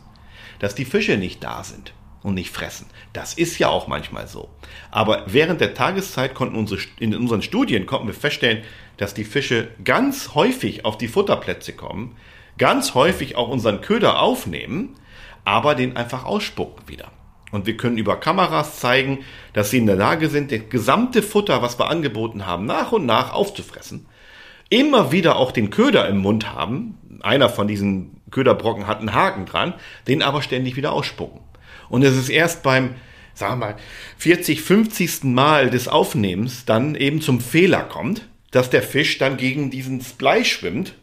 dass 0.59 0.75
die 0.75 0.85
Fische 0.85 1.17
nicht 1.17 1.43
da 1.43 1.63
sind 1.63 1.93
und 2.25 2.33
nicht 2.33 2.49
fressen. 2.49 2.87
Das 3.13 3.35
ist 3.35 3.59
ja 3.59 3.69
auch 3.69 3.87
manchmal 3.87 4.27
so. 4.27 4.49
Aber 4.89 5.23
während 5.27 5.61
der 5.61 5.75
Tageszeit 5.75 6.33
konnten 6.33 6.55
unsere, 6.55 6.81
in 6.99 7.15
unseren 7.15 7.43
Studien 7.43 7.85
konnten 7.85 8.07
wir 8.07 8.15
feststellen, 8.15 8.63
dass 8.97 9.13
die 9.13 9.23
Fische 9.23 9.67
ganz 9.83 10.33
häufig 10.33 10.85
auf 10.85 10.97
die 10.97 11.07
Futterplätze 11.07 11.73
kommen, 11.73 12.15
ganz 12.57 12.95
häufig 12.95 13.35
auch 13.35 13.47
unseren 13.47 13.81
Köder 13.81 14.21
aufnehmen, 14.21 14.95
aber 15.43 15.75
den 15.75 15.95
einfach 15.95 16.25
ausspucken 16.25 16.87
wieder. 16.87 17.11
Und 17.51 17.67
wir 17.67 17.77
können 17.77 17.99
über 17.99 18.19
Kameras 18.19 18.79
zeigen, 18.79 19.19
dass 19.53 19.69
sie 19.69 19.77
in 19.77 19.85
der 19.85 19.95
Lage 19.95 20.27
sind, 20.29 20.51
das 20.51 20.67
gesamte 20.69 21.21
Futter, 21.21 21.61
was 21.61 21.77
wir 21.79 21.89
angeboten 21.89 22.47
haben, 22.47 22.65
nach 22.65 22.91
und 22.91 23.05
nach 23.05 23.33
aufzufressen. 23.33 24.07
Immer 24.69 25.11
wieder 25.11 25.35
auch 25.35 25.51
den 25.51 25.69
Köder 25.69 26.07
im 26.07 26.17
Mund 26.17 26.53
haben. 26.53 26.97
Einer 27.21 27.49
von 27.49 27.67
diesen 27.67 28.19
Köderbrocken 28.31 28.87
hat 28.87 28.99
einen 28.99 29.13
Haken 29.13 29.45
dran, 29.45 29.75
den 30.07 30.23
aber 30.23 30.41
ständig 30.41 30.75
wieder 30.75 30.91
ausspucken. 30.91 31.44
Und 31.89 32.03
es 32.03 32.15
ist 32.15 32.29
erst 32.29 32.63
beim, 32.63 32.95
sagen 33.33 33.59
wir 33.59 33.67
mal, 33.67 33.75
40, 34.17 34.61
50. 34.61 35.23
Mal 35.23 35.69
des 35.69 35.87
Aufnehmens 35.87 36.65
dann 36.65 36.95
eben 36.95 37.21
zum 37.21 37.41
Fehler 37.41 37.83
kommt, 37.83 38.27
dass 38.51 38.69
der 38.69 38.83
Fisch 38.83 39.17
dann 39.17 39.37
gegen 39.37 39.69
diesen 39.69 39.99
Blei 40.17 40.43
schwimmt 40.43 40.95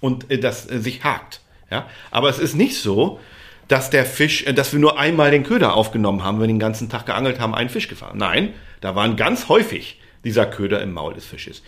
und 0.00 0.30
äh, 0.30 0.38
das 0.38 0.70
äh, 0.70 0.78
sich 0.80 1.04
hakt. 1.04 1.40
Ja? 1.70 1.86
Aber 2.10 2.28
es 2.28 2.38
ist 2.38 2.54
nicht 2.54 2.76
so, 2.76 3.20
dass 3.68 3.90
der 3.90 4.04
Fisch, 4.04 4.44
äh, 4.46 4.54
dass 4.54 4.72
wir 4.72 4.80
nur 4.80 4.98
einmal 4.98 5.30
den 5.30 5.44
Köder 5.44 5.74
aufgenommen 5.74 6.24
haben, 6.24 6.36
wenn 6.36 6.44
wir 6.44 6.48
den 6.48 6.58
ganzen 6.58 6.88
Tag 6.88 7.06
geangelt 7.06 7.38
haben, 7.38 7.54
einen 7.54 7.70
Fisch 7.70 7.88
gefahren. 7.88 8.18
Nein, 8.18 8.54
da 8.80 8.94
waren 8.94 9.16
ganz 9.16 9.48
häufig 9.48 10.00
dieser 10.24 10.46
Köder 10.46 10.82
im 10.82 10.92
Maul 10.92 11.14
des 11.14 11.24
Fisches. 11.24 11.62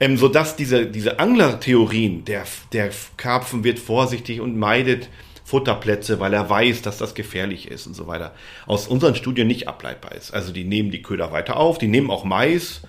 Ähm, 0.00 0.16
sodass 0.16 0.56
diese, 0.56 0.86
diese 0.86 1.18
Anglertheorien, 1.18 2.24
der, 2.24 2.44
der 2.72 2.90
Karpfen 3.16 3.64
wird 3.64 3.78
vorsichtig 3.78 4.40
und 4.40 4.56
meidet 4.56 5.08
Futterplätze, 5.48 6.20
weil 6.20 6.34
er 6.34 6.50
weiß, 6.50 6.82
dass 6.82 6.98
das 6.98 7.14
gefährlich 7.14 7.70
ist 7.70 7.86
und 7.86 7.94
so 7.94 8.06
weiter, 8.06 8.34
aus 8.66 8.86
unseren 8.86 9.14
Studien 9.14 9.46
nicht 9.46 9.66
ableitbar 9.66 10.12
ist. 10.12 10.32
Also 10.34 10.52
die 10.52 10.64
nehmen 10.64 10.90
die 10.90 11.00
Köder 11.00 11.32
weiter 11.32 11.56
auf, 11.56 11.78
die 11.78 11.88
nehmen 11.88 12.10
auch 12.10 12.24
Mais 12.24 12.82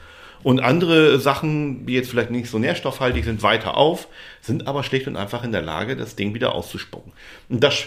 und 0.44 0.60
andere 0.60 1.20
Sachen, 1.20 1.86
die 1.86 1.94
jetzt 1.94 2.10
vielleicht 2.10 2.32
nicht 2.32 2.50
so 2.50 2.60
nährstoffhaltig 2.60 3.24
sind, 3.24 3.44
weiter 3.44 3.78
auf, 3.78 4.10
sind 4.42 4.68
aber 4.68 4.84
schlicht 4.84 5.08
und 5.08 5.16
einfach 5.16 5.46
in 5.46 5.54
der 5.54 5.62
Lage, 5.62 5.96
das 5.96 6.18
Ding 6.18 6.34
wieder 6.34 6.54
auszuspucken. 6.54 7.14
Und 7.48 7.64
das 7.64 7.86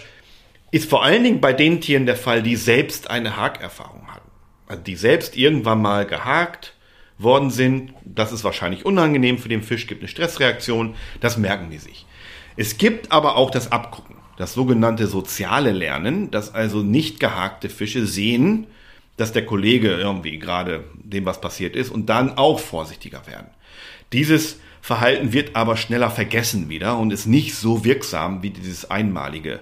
ist 0.71 0.89
vor 0.89 1.03
allen 1.03 1.23
Dingen 1.23 1.39
bei 1.39 1.53
den 1.53 1.79
Tieren 1.79 2.07
der 2.07 2.15
Fall, 2.15 2.41
die 2.41 2.55
selbst 2.55 3.11
eine 3.11 3.37
Hakerfahrung 3.37 4.07
hatten. 4.07 4.31
Also 4.65 4.81
die 4.81 4.95
selbst 4.95 5.37
irgendwann 5.37 5.83
mal 5.83 6.07
gehakt 6.07 6.73
worden 7.19 7.51
sind. 7.51 7.93
Das 8.05 8.31
ist 8.31 8.43
wahrscheinlich 8.43 8.85
unangenehm 8.85 9.37
für 9.37 9.49
den 9.49 9.61
Fisch, 9.61 9.85
gibt 9.85 10.01
eine 10.01 10.07
Stressreaktion, 10.07 10.95
das 11.21 11.37
merken 11.37 11.69
die 11.69 11.77
sich. 11.77 12.07
Es 12.57 12.79
gibt 12.79 13.11
aber 13.11 13.35
auch 13.35 13.51
das 13.51 13.71
Abgucken 13.71 14.12
das 14.37 14.53
sogenannte 14.53 15.07
soziale 15.07 15.71
Lernen, 15.71 16.31
dass 16.31 16.53
also 16.53 16.81
nicht 16.81 17.19
gehakte 17.19 17.69
Fische 17.69 18.05
sehen, 18.05 18.67
dass 19.17 19.31
der 19.31 19.45
Kollege 19.45 19.89
irgendwie 19.89 20.39
gerade 20.39 20.85
dem 20.95 21.25
was 21.25 21.39
passiert 21.39 21.75
ist 21.75 21.91
und 21.91 22.07
dann 22.07 22.37
auch 22.37 22.59
vorsichtiger 22.59 23.27
werden. 23.27 23.47
Dieses 24.11 24.59
Verhalten 24.81 25.33
wird 25.33 25.55
aber 25.55 25.77
schneller 25.77 26.09
vergessen 26.09 26.69
wieder 26.69 26.97
und 26.97 27.13
ist 27.13 27.25
nicht 27.25 27.55
so 27.55 27.85
wirksam 27.85 28.43
wie 28.43 28.49
dieses 28.49 28.89
einmalige 28.89 29.59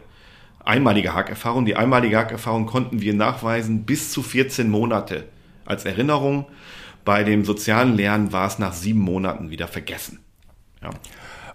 einmalige 0.64 1.14
Hakerfahrung. 1.14 1.66
Die 1.66 1.76
einmalige 1.76 2.18
Hakerfahrung 2.18 2.66
konnten 2.66 3.02
wir 3.02 3.14
nachweisen 3.14 3.84
bis 3.84 4.12
zu 4.12 4.22
14 4.22 4.70
Monate 4.70 5.26
als 5.66 5.86
Erinnerung. 5.86 6.46
Bei 7.04 7.24
dem 7.24 7.46
sozialen 7.46 7.96
Lernen 7.96 8.32
war 8.32 8.48
es 8.48 8.60
nach 8.60 8.74
sieben 8.74 9.00
Monaten 9.00 9.50
wieder 9.50 9.68
vergessen. 9.68 10.20
Ja. 10.82 10.92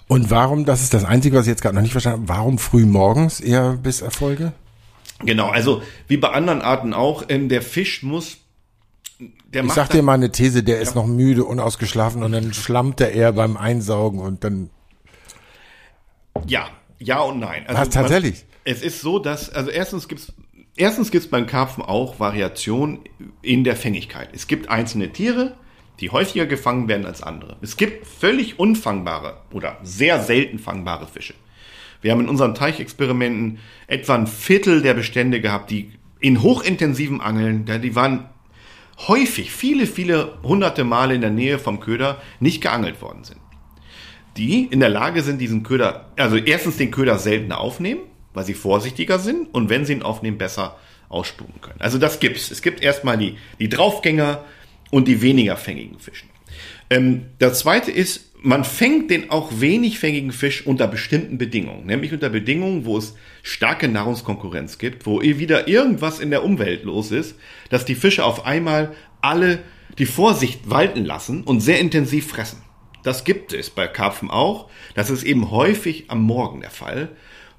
Und 0.08 0.30
warum, 0.30 0.64
das 0.64 0.82
ist 0.82 0.94
das 0.94 1.04
Einzige, 1.04 1.36
was 1.36 1.46
ich 1.46 1.50
jetzt 1.50 1.62
gerade 1.62 1.74
noch 1.74 1.82
nicht 1.82 1.92
verstanden 1.92 2.28
habe, 2.28 2.38
warum 2.38 2.58
früh 2.58 2.84
morgens 2.86 3.40
eher 3.40 3.72
bis 3.72 4.02
Erfolge? 4.02 4.52
Genau, 5.24 5.48
also 5.48 5.82
wie 6.08 6.16
bei 6.16 6.30
anderen 6.30 6.62
Arten 6.62 6.94
auch, 6.94 7.24
ähm, 7.28 7.48
der 7.48 7.62
Fisch 7.62 8.02
muss 8.02 8.38
der 9.52 9.64
ich 9.64 9.72
sag 9.72 9.88
dir 9.88 10.02
mal 10.02 10.14
eine 10.14 10.30
These, 10.30 10.62
der 10.62 10.76
ja. 10.76 10.82
ist 10.82 10.94
noch 10.94 11.06
müde, 11.06 11.44
unausgeschlafen 11.44 12.22
und 12.22 12.32
dann 12.32 12.52
schlammt 12.52 13.00
er 13.00 13.12
eher 13.12 13.32
beim 13.32 13.56
Einsaugen 13.56 14.20
und 14.20 14.44
dann. 14.44 14.70
Ja, 16.46 16.68
ja 16.98 17.20
und 17.20 17.38
nein. 17.38 17.64
Also 17.66 17.80
Was, 17.80 17.88
tatsächlich? 17.90 18.44
es 18.64 18.82
ist 18.82 19.00
so, 19.00 19.18
dass, 19.18 19.48
also 19.50 19.70
erstens 19.70 20.08
gibt's 20.08 20.32
erstens 20.76 21.10
gibt's 21.10 21.28
beim 21.28 21.46
Karpfen 21.46 21.82
auch 21.82 22.20
Variation 22.20 23.00
in 23.40 23.64
der 23.64 23.76
Fängigkeit. 23.76 24.28
Es 24.34 24.46
gibt 24.46 24.68
einzelne 24.68 25.12
Tiere, 25.12 25.56
die 26.00 26.10
häufiger 26.10 26.46
gefangen 26.46 26.88
werden 26.88 27.06
als 27.06 27.22
andere. 27.22 27.56
Es 27.62 27.76
gibt 27.76 28.06
völlig 28.06 28.58
unfangbare 28.58 29.38
oder 29.52 29.78
sehr 29.82 30.20
selten 30.20 30.58
fangbare 30.58 31.06
Fische. 31.06 31.34
Wir 32.02 32.12
haben 32.12 32.20
in 32.20 32.28
unseren 32.28 32.54
Teichexperimenten 32.54 33.58
etwa 33.86 34.14
ein 34.14 34.26
Viertel 34.26 34.82
der 34.82 34.94
Bestände 34.94 35.40
gehabt, 35.40 35.70
die 35.70 35.92
in 36.20 36.42
hochintensiven 36.42 37.20
Angeln, 37.20 37.64
die 37.82 37.94
waren 37.94 38.28
häufig, 39.08 39.50
viele, 39.50 39.86
viele 39.86 40.38
hunderte 40.42 40.84
Male 40.84 41.14
in 41.14 41.20
der 41.20 41.30
Nähe 41.30 41.58
vom 41.58 41.80
Köder 41.80 42.20
nicht 42.40 42.60
geangelt 42.60 43.02
worden 43.02 43.24
sind. 43.24 43.40
Die 44.36 44.64
in 44.64 44.80
der 44.80 44.88
Lage 44.88 45.22
sind, 45.22 45.40
diesen 45.40 45.62
Köder, 45.62 46.06
also 46.16 46.36
erstens 46.36 46.76
den 46.76 46.90
Köder 46.90 47.18
seltener 47.18 47.58
aufnehmen, 47.58 48.02
weil 48.34 48.44
sie 48.44 48.54
vorsichtiger 48.54 49.18
sind 49.18 49.52
und 49.54 49.70
wenn 49.70 49.86
sie 49.86 49.94
ihn 49.94 50.02
aufnehmen, 50.02 50.38
besser 50.38 50.76
ausspucken 51.08 51.60
können. 51.60 51.80
Also 51.80 51.98
das 51.98 52.20
gibt's. 52.20 52.50
Es 52.50 52.62
gibt 52.62 52.82
erstmal 52.82 53.16
die, 53.16 53.38
die 53.58 53.68
Draufgänger, 53.68 54.44
und 54.90 55.08
die 55.08 55.22
weniger 55.22 55.56
fängigen 55.56 55.98
Fischen. 55.98 56.28
Ähm, 56.90 57.26
das 57.38 57.60
zweite 57.60 57.90
ist, 57.90 58.32
man 58.42 58.64
fängt 58.64 59.10
den 59.10 59.30
auch 59.30 59.60
wenig 59.60 59.98
fängigen 59.98 60.30
Fisch 60.30 60.66
unter 60.66 60.86
bestimmten 60.86 61.38
Bedingungen, 61.38 61.86
nämlich 61.86 62.12
unter 62.12 62.28
Bedingungen, 62.28 62.84
wo 62.84 62.98
es 62.98 63.16
starke 63.42 63.88
Nahrungskonkurrenz 63.88 64.78
gibt, 64.78 65.06
wo 65.06 65.20
wieder 65.20 65.68
irgendwas 65.68 66.20
in 66.20 66.30
der 66.30 66.44
Umwelt 66.44 66.84
los 66.84 67.10
ist, 67.10 67.36
dass 67.70 67.84
die 67.84 67.94
Fische 67.94 68.24
auf 68.24 68.46
einmal 68.46 68.94
alle 69.20 69.60
die 69.98 70.06
Vorsicht 70.06 70.68
walten 70.70 71.04
lassen 71.04 71.42
und 71.42 71.60
sehr 71.60 71.80
intensiv 71.80 72.28
fressen. 72.28 72.62
Das 73.02 73.24
gibt 73.24 73.52
es 73.52 73.70
bei 73.70 73.86
Karpfen 73.86 74.30
auch. 74.30 74.68
Das 74.94 75.10
ist 75.10 75.22
eben 75.22 75.50
häufig 75.50 76.04
am 76.08 76.22
Morgen 76.22 76.60
der 76.60 76.70
Fall 76.70 77.08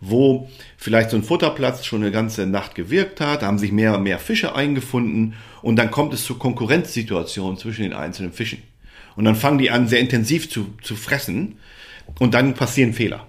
wo 0.01 0.49
vielleicht 0.77 1.09
so 1.09 1.17
ein 1.17 1.23
Futterplatz 1.23 1.85
schon 1.85 2.01
eine 2.01 2.11
ganze 2.11 2.45
Nacht 2.45 2.75
gewirkt 2.75 3.19
hat, 3.21 3.41
da 3.41 3.47
haben 3.47 3.59
sich 3.59 3.71
mehr 3.71 3.95
und 3.95 4.03
mehr 4.03 4.19
Fische 4.19 4.55
eingefunden 4.55 5.33
und 5.61 5.75
dann 5.75 5.91
kommt 5.91 6.13
es 6.13 6.23
zur 6.23 6.39
Konkurrenzsituation 6.39 7.57
zwischen 7.57 7.83
den 7.83 7.93
einzelnen 7.93 8.31
Fischen. 8.31 8.61
Und 9.15 9.25
dann 9.25 9.35
fangen 9.35 9.57
die 9.57 9.71
an, 9.71 9.87
sehr 9.87 9.99
intensiv 9.99 10.49
zu, 10.49 10.73
zu 10.83 10.95
fressen 10.95 11.57
und 12.19 12.33
dann 12.33 12.53
passieren 12.53 12.93
Fehler. 12.93 13.27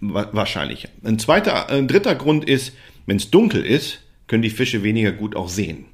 Wahrscheinlich. 0.00 0.88
Ein 1.02 1.18
zweiter, 1.18 1.70
ein 1.70 1.88
dritter 1.88 2.14
Grund 2.14 2.44
ist, 2.44 2.74
wenn 3.06 3.16
es 3.16 3.30
dunkel 3.30 3.64
ist, 3.64 4.00
können 4.26 4.42
die 4.42 4.50
Fische 4.50 4.82
weniger 4.82 5.12
gut 5.12 5.34
auch 5.34 5.48
sehen. 5.48 5.86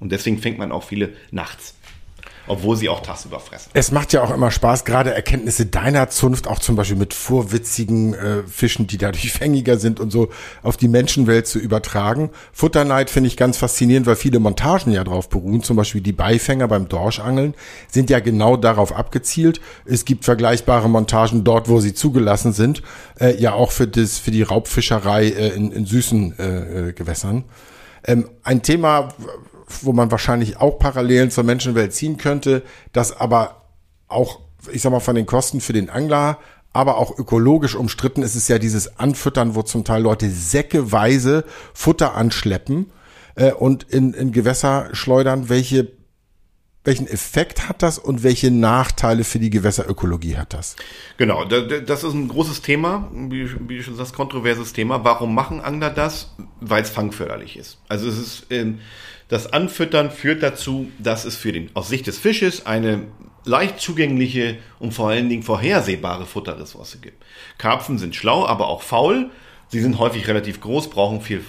Und 0.00 0.12
deswegen 0.12 0.38
fängt 0.38 0.58
man 0.58 0.72
auch 0.72 0.84
viele 0.84 1.10
nachts 1.30 1.77
obwohl 2.48 2.76
sie 2.76 2.88
auch 2.88 3.00
tagsüber 3.00 3.40
fressen. 3.40 3.70
Es 3.74 3.92
macht 3.92 4.12
ja 4.12 4.22
auch 4.22 4.30
immer 4.32 4.50
Spaß, 4.50 4.84
gerade 4.84 5.14
Erkenntnisse 5.14 5.66
deiner 5.66 6.08
Zunft, 6.08 6.46
auch 6.46 6.58
zum 6.58 6.76
Beispiel 6.76 6.96
mit 6.96 7.14
vorwitzigen 7.14 8.14
äh, 8.14 8.42
Fischen, 8.46 8.86
die 8.86 8.98
dadurch 8.98 9.32
fängiger 9.38 9.78
sind 9.78 10.00
und 10.00 10.10
so 10.10 10.28
auf 10.62 10.76
die 10.76 10.88
Menschenwelt 10.88 11.46
zu 11.46 11.58
übertragen. 11.58 12.30
Futterneid 12.52 13.10
finde 13.10 13.28
ich 13.28 13.36
ganz 13.36 13.58
faszinierend, 13.58 14.06
weil 14.06 14.16
viele 14.16 14.38
Montagen 14.38 14.92
ja 14.92 15.04
drauf 15.04 15.28
beruhen, 15.28 15.62
zum 15.62 15.76
Beispiel 15.76 16.00
die 16.00 16.12
Beifänger 16.12 16.68
beim 16.68 16.88
Dorschangeln 16.88 17.54
sind 17.90 18.10
ja 18.10 18.20
genau 18.20 18.56
darauf 18.56 18.92
abgezielt. 18.92 19.60
Es 19.84 20.04
gibt 20.04 20.24
vergleichbare 20.24 20.88
Montagen 20.88 21.44
dort, 21.44 21.68
wo 21.68 21.80
sie 21.80 21.94
zugelassen 21.94 22.52
sind, 22.52 22.82
äh, 23.20 23.40
ja 23.40 23.52
auch 23.52 23.72
für 23.72 23.86
das 23.86 24.18
für 24.18 24.30
die 24.30 24.42
Raubfischerei 24.42 25.28
äh, 25.28 25.48
in, 25.48 25.72
in 25.72 25.86
süßen 25.86 26.38
äh, 26.38 26.88
äh 26.88 26.92
Gewässern. 26.92 27.44
Ähm, 28.04 28.28
ein 28.42 28.62
Thema, 28.62 29.10
wo 29.82 29.92
man 29.92 30.10
wahrscheinlich 30.10 30.56
auch 30.58 30.78
Parallelen 30.78 31.30
zur 31.30 31.44
Menschenwelt 31.44 31.92
ziehen 31.94 32.16
könnte, 32.16 32.62
das 32.92 33.16
aber 33.16 33.62
auch, 34.08 34.40
ich 34.72 34.82
sag 34.82 34.90
mal, 34.92 35.00
von 35.00 35.14
den 35.14 35.26
Kosten 35.26 35.60
für 35.60 35.72
den 35.72 35.90
Angler, 35.90 36.38
aber 36.72 36.98
auch 36.98 37.18
ökologisch 37.18 37.74
umstritten 37.74 38.22
ist 38.22 38.34
es 38.34 38.48
ja 38.48 38.58
dieses 38.58 38.98
Anfüttern, 38.98 39.54
wo 39.54 39.62
zum 39.62 39.84
Teil 39.84 40.02
Leute 40.02 40.30
säckeweise 40.30 41.44
Futter 41.74 42.14
anschleppen 42.14 42.90
äh, 43.34 43.52
und 43.52 43.84
in, 43.84 44.12
in 44.14 44.32
Gewässer 44.32 44.88
schleudern, 44.92 45.48
welche 45.48 45.96
welchen 46.84 47.06
Effekt 47.08 47.68
hat 47.68 47.82
das 47.82 47.98
und 47.98 48.22
welche 48.22 48.50
Nachteile 48.50 49.24
für 49.24 49.38
die 49.38 49.50
Gewässerökologie 49.50 50.38
hat 50.38 50.54
das? 50.54 50.74
Genau, 51.18 51.44
da- 51.44 51.60
da- 51.60 51.80
das 51.80 52.02
ist 52.02 52.14
ein 52.14 52.28
großes 52.28 52.62
Thema, 52.62 53.10
wie, 53.12 53.50
wie 53.68 53.82
schon 53.82 53.98
das 53.98 54.14
kontroverses 54.14 54.72
Thema. 54.72 55.04
Warum 55.04 55.34
machen 55.34 55.60
Angler 55.60 55.90
das? 55.90 56.34
Weil 56.62 56.82
es 56.84 56.88
fangförderlich 56.88 57.58
ist. 57.58 57.76
Also 57.88 58.08
es 58.08 58.16
ist 58.18 58.46
ähm, 58.48 58.78
das 59.28 59.52
Anfüttern 59.52 60.10
führt 60.10 60.42
dazu, 60.42 60.90
dass 60.98 61.24
es 61.24 61.36
für 61.36 61.52
den 61.52 61.70
aus 61.74 61.88
Sicht 61.88 62.06
des 62.06 62.18
Fisches 62.18 62.66
eine 62.66 63.02
leicht 63.44 63.80
zugängliche 63.80 64.58
und 64.78 64.92
vor 64.92 65.10
allen 65.10 65.28
Dingen 65.28 65.42
vorhersehbare 65.42 66.26
Futterressource 66.26 66.98
gibt. 67.00 67.22
Karpfen 67.56 67.98
sind 67.98 68.14
schlau, 68.14 68.46
aber 68.46 68.68
auch 68.68 68.82
faul. 68.82 69.30
Sie 69.68 69.80
sind 69.80 69.98
häufig 69.98 70.26
relativ 70.28 70.60
groß, 70.60 70.90
brauchen 70.90 71.20
viel 71.20 71.42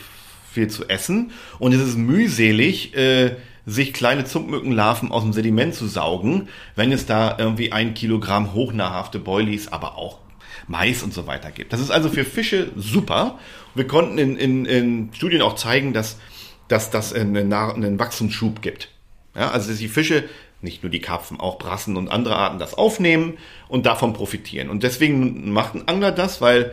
viel 0.51 0.67
zu 0.67 0.89
essen 0.89 1.31
und 1.59 1.73
es 1.73 1.81
ist 1.81 1.97
mühselig, 1.97 2.95
äh, 2.95 3.35
sich 3.65 3.93
kleine 3.93 4.25
Zumpmückenlarven 4.25 5.11
aus 5.11 5.21
dem 5.21 5.31
Sediment 5.31 5.75
zu 5.75 5.87
saugen, 5.87 6.47
wenn 6.75 6.91
es 6.91 7.05
da 7.05 7.37
irgendwie 7.37 7.71
ein 7.71 7.93
Kilogramm 7.93 8.53
hochnahrhafte 8.53 9.19
Boilies, 9.19 9.67
aber 9.67 9.97
auch 9.97 10.17
Mais 10.67 11.03
und 11.03 11.13
so 11.13 11.27
weiter 11.27 11.51
gibt. 11.51 11.71
Das 11.71 11.79
ist 11.79 11.91
also 11.91 12.09
für 12.09 12.25
Fische 12.25 12.71
super. 12.75 13.37
Wir 13.75 13.85
konnten 13.85 14.17
in, 14.17 14.37
in, 14.37 14.65
in 14.65 15.09
Studien 15.13 15.41
auch 15.41 15.55
zeigen, 15.55 15.93
dass, 15.93 16.17
dass 16.69 16.89
das 16.89 17.13
einen, 17.13 17.51
einen 17.51 17.99
Wachstumsschub 17.99 18.62
gibt. 18.62 18.89
Ja, 19.36 19.51
also 19.51 19.69
dass 19.69 19.79
die 19.79 19.89
Fische, 19.89 20.23
nicht 20.62 20.84
nur 20.84 20.89
die 20.89 21.01
Karpfen, 21.01 21.39
auch 21.39 21.58
Brassen 21.58 21.97
und 21.97 22.10
andere 22.10 22.36
Arten 22.36 22.60
das 22.60 22.73
aufnehmen 22.73 23.38
und 23.67 23.86
davon 23.86 24.13
profitieren. 24.13 24.69
Und 24.69 24.84
deswegen 24.84 25.51
macht 25.51 25.75
ein 25.75 25.88
Angler 25.88 26.12
das, 26.12 26.41
weil 26.41 26.71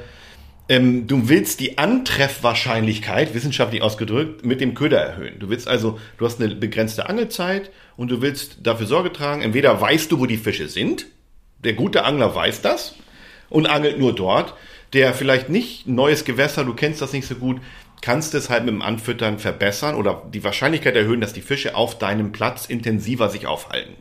ähm, 0.68 1.06
du 1.06 1.28
willst 1.28 1.61
die 1.61 1.78
Antreffwahrscheinlichkeit, 1.78 3.35
wissenschaftlich 3.35 3.82
ausgedrückt, 3.82 4.44
mit 4.44 4.61
dem 4.61 4.74
Köder 4.74 4.98
erhöhen. 4.98 5.38
Du 5.38 5.48
willst 5.48 5.68
also, 5.68 6.00
du 6.18 6.26
hast 6.26 6.40
eine 6.40 6.54
begrenzte 6.54 7.09
Angelzeit 7.09 7.70
und 7.96 8.11
du 8.11 8.20
willst 8.20 8.59
dafür 8.64 8.87
Sorge 8.87 9.12
tragen, 9.12 9.42
entweder 9.42 9.80
weißt 9.80 10.11
du, 10.11 10.18
wo 10.18 10.26
die 10.26 10.37
Fische 10.37 10.68
sind, 10.68 11.06
der 11.62 11.74
gute 11.74 12.04
Angler 12.04 12.35
weiß 12.35 12.62
das 12.62 12.96
und 13.48 13.66
angelt 13.66 13.98
nur 13.98 14.14
dort, 14.14 14.54
der 14.92 15.14
vielleicht 15.14 15.48
nicht 15.48 15.87
neues 15.87 16.24
Gewässer, 16.24 16.64
du 16.64 16.74
kennst 16.74 17.00
das 17.00 17.12
nicht 17.12 17.26
so 17.26 17.37
gut, 17.37 17.61
kannst 18.02 18.35
es 18.35 18.50
halt 18.50 18.64
mit 18.64 18.74
dem 18.74 18.82
Anfüttern 18.82 19.38
verbessern 19.38 19.94
oder 19.94 20.22
die 20.32 20.44
Wahrscheinlichkeit 20.44 20.96
erhöhen, 20.96 21.20
dass 21.20 21.32
die 21.32 21.42
Fische 21.42 21.74
auf 21.74 21.98
deinem 21.98 22.32
Platz 22.32 22.66
intensiver 22.66 23.28
sich 23.28 23.46
aufhalten 23.46 23.94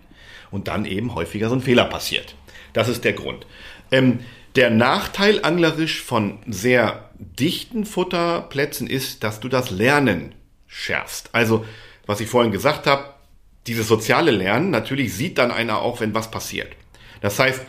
und 0.52 0.68
dann 0.68 0.86
eben 0.86 1.16
häufiger 1.16 1.50
so 1.50 1.56
ein 1.56 1.62
Fehler 1.62 1.86
passiert. 1.86 2.36
Das 2.74 2.88
ist 2.88 3.04
der 3.04 3.14
Grund. 3.14 3.46
Ähm, 3.92 4.20
der 4.56 4.70
Nachteil 4.70 5.44
anglerisch 5.44 6.02
von 6.02 6.40
sehr 6.48 7.10
dichten 7.18 7.86
Futterplätzen 7.86 8.88
ist, 8.88 9.24
dass 9.24 9.40
du 9.40 9.50
das 9.50 9.70
Lernen 9.72 10.36
schärfst. 10.68 11.30
Also, 11.34 11.66
was 12.06 12.20
ich 12.20 12.30
vorhin 12.30 12.52
gesagt 12.52 12.88
habe, 12.88 13.14
dieses 13.68 13.88
soziale 13.88 14.32
Lernen, 14.32 14.70
natürlich 14.70 15.14
sieht 15.14 15.38
dann 15.38 15.52
einer 15.52 15.80
auch, 15.80 16.00
wenn 16.00 16.14
was 16.14 16.32
passiert. 16.32 16.72
Das 17.22 17.40
heißt, 17.40 17.62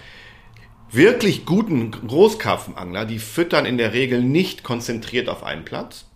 wirklich 0.91 1.47
guten 1.47 1.91
Großkarpfenangler, 1.91 3.05
die 3.07 3.19
füttern 3.19 3.67
in 3.67 3.79
der 3.79 3.93
Regel 3.93 4.23
nicht 4.23 4.63
konzentriert 4.63 5.29
auf 5.29 5.43
einen 5.43 5.65
Platz, 5.65 6.07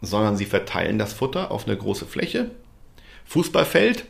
sondern 0.00 0.36
sie 0.36 0.46
verteilen 0.46 0.98
das 0.98 1.12
Futter 1.12 1.50
auf 1.50 1.66
eine 1.66 1.76
große 1.76 2.06
Fläche. 2.06 2.50
Fußballfeld, 3.26 4.06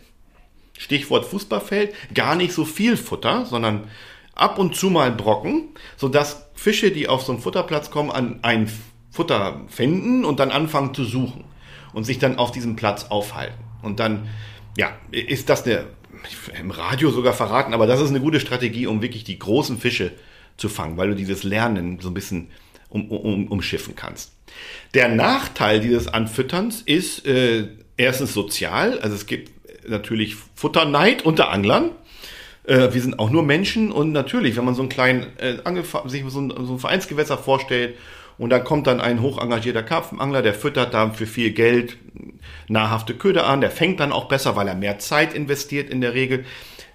Stichwort 0.79 1.27
Fußballfeld, 1.27 1.95
gar 2.15 2.37
nicht 2.37 2.53
so 2.53 2.65
viel 2.65 2.97
Futter, 2.97 3.45
sondern 3.45 3.89
ab 4.35 4.59
und 4.59 4.75
zu 4.75 4.91
mal 4.91 5.13
Brocken, 5.13 5.69
sodass 5.97 6.47
Fische, 6.55 6.91
die 6.91 7.09
auf 7.09 7.23
so 7.23 7.33
einen 7.33 7.41
Futterplatz 7.41 7.91
kommen, 7.91 8.11
an 8.11 8.41
ein 8.43 8.71
Futter 9.11 9.61
finden 9.69 10.25
und 10.25 10.41
dann 10.41 10.51
anfangen 10.51 10.95
zu 10.95 11.05
suchen 11.05 11.45
und 11.93 12.05
sich 12.05 12.19
dann 12.19 12.39
auf 12.39 12.53
diesem 12.53 12.77
Platz 12.77 13.07
aufhalten. 13.11 13.63
Und 13.83 14.01
dann, 14.01 14.29
ja, 14.77 14.93
ist 15.11 15.49
das 15.49 15.65
eine, 15.65 15.87
im 16.59 16.71
Radio 16.71 17.11
sogar 17.11 17.33
verraten, 17.33 17.75
aber 17.75 17.87
das 17.87 18.01
ist 18.01 18.11
eine 18.11 18.21
gute 18.21 18.41
Strategie, 18.41 18.87
um 18.87 19.03
wirklich 19.03 19.25
die 19.25 19.39
großen 19.39 19.79
Fische 19.79 20.13
zu 20.57 20.69
fangen, 20.69 20.97
weil 20.97 21.09
du 21.09 21.17
dieses 21.17 21.43
Lernen 21.43 21.99
so 22.01 22.09
ein 22.09 22.15
bisschen 22.15 22.49
um, 22.91 23.11
um, 23.11 23.49
umschiffen 23.49 23.97
kannst. 23.97 24.33
Der 24.95 25.09
Nachteil 25.09 25.81
dieses 25.81 26.09
Anfütterns 26.09 26.83
ist 26.83 27.27
äh, 27.27 27.69
erstens 27.97 28.35
sozial, 28.35 28.99
also 29.01 29.15
es 29.15 29.27
gibt 29.27 29.51
natürlich 29.89 30.37
Futterneid 30.55 31.25
unter 31.25 31.51
Anglern. 31.51 31.93
Äh, 32.65 32.93
wir 32.93 33.01
sind 33.01 33.19
auch 33.19 33.31
nur 33.31 33.43
Menschen 33.43 33.91
und 33.93 34.13
natürlich, 34.13 34.57
wenn 34.57 34.65
man 34.65 34.75
so 34.75 34.83
einen 34.83 34.89
kleinen 34.89 35.27
äh, 35.39 35.57
sich 36.07 36.25
so 36.29 36.41
ein, 36.41 36.51
so 36.51 36.75
ein 36.75 36.79
Vereinsgewässer 36.79 37.39
vorstellt 37.39 37.97
und 38.39 38.51
da 38.51 38.59
kommt 38.59 38.87
dann 38.87 39.01
ein 39.01 39.23
hoch 39.23 39.41
engagierter 39.41 39.83
Karpfenangler, 39.83 40.43
der 40.43 40.55
füttert 40.55 40.95
da 40.95 41.11
für 41.11 41.27
viel 41.27 41.51
Geld 41.53 41.97
nahrhafte 42.69 43.15
Köder 43.15 43.47
an, 43.47 43.61
der 43.61 43.71
fängt 43.71 44.01
dann 44.01 44.13
auch 44.13 44.29
besser, 44.29 44.57
weil 44.57 44.69
er 44.69 44.75
mehr 44.75 44.99
Zeit 44.99 45.35
investiert 45.35 45.91
in 45.91 46.01
der 46.01 46.15
Regel. 46.15 46.45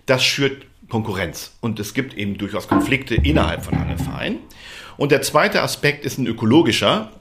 Das 0.06 0.24
schürt 0.24 0.66
Konkurrenz 0.90 1.56
und 1.62 1.80
es 1.80 1.94
gibt 1.94 2.16
eben 2.16 2.38
durchaus 2.38 2.68
Konflikte 2.68 3.16
innerhalb 3.16 3.64
von 3.64 3.76
Angelvereinen. 3.76 4.40
Und 4.98 5.12
der 5.12 5.22
zweite 5.22 5.62
Aspekt 5.62 6.06
ist 6.06 6.18
ein 6.18 6.28
ökologischer. 6.28 7.12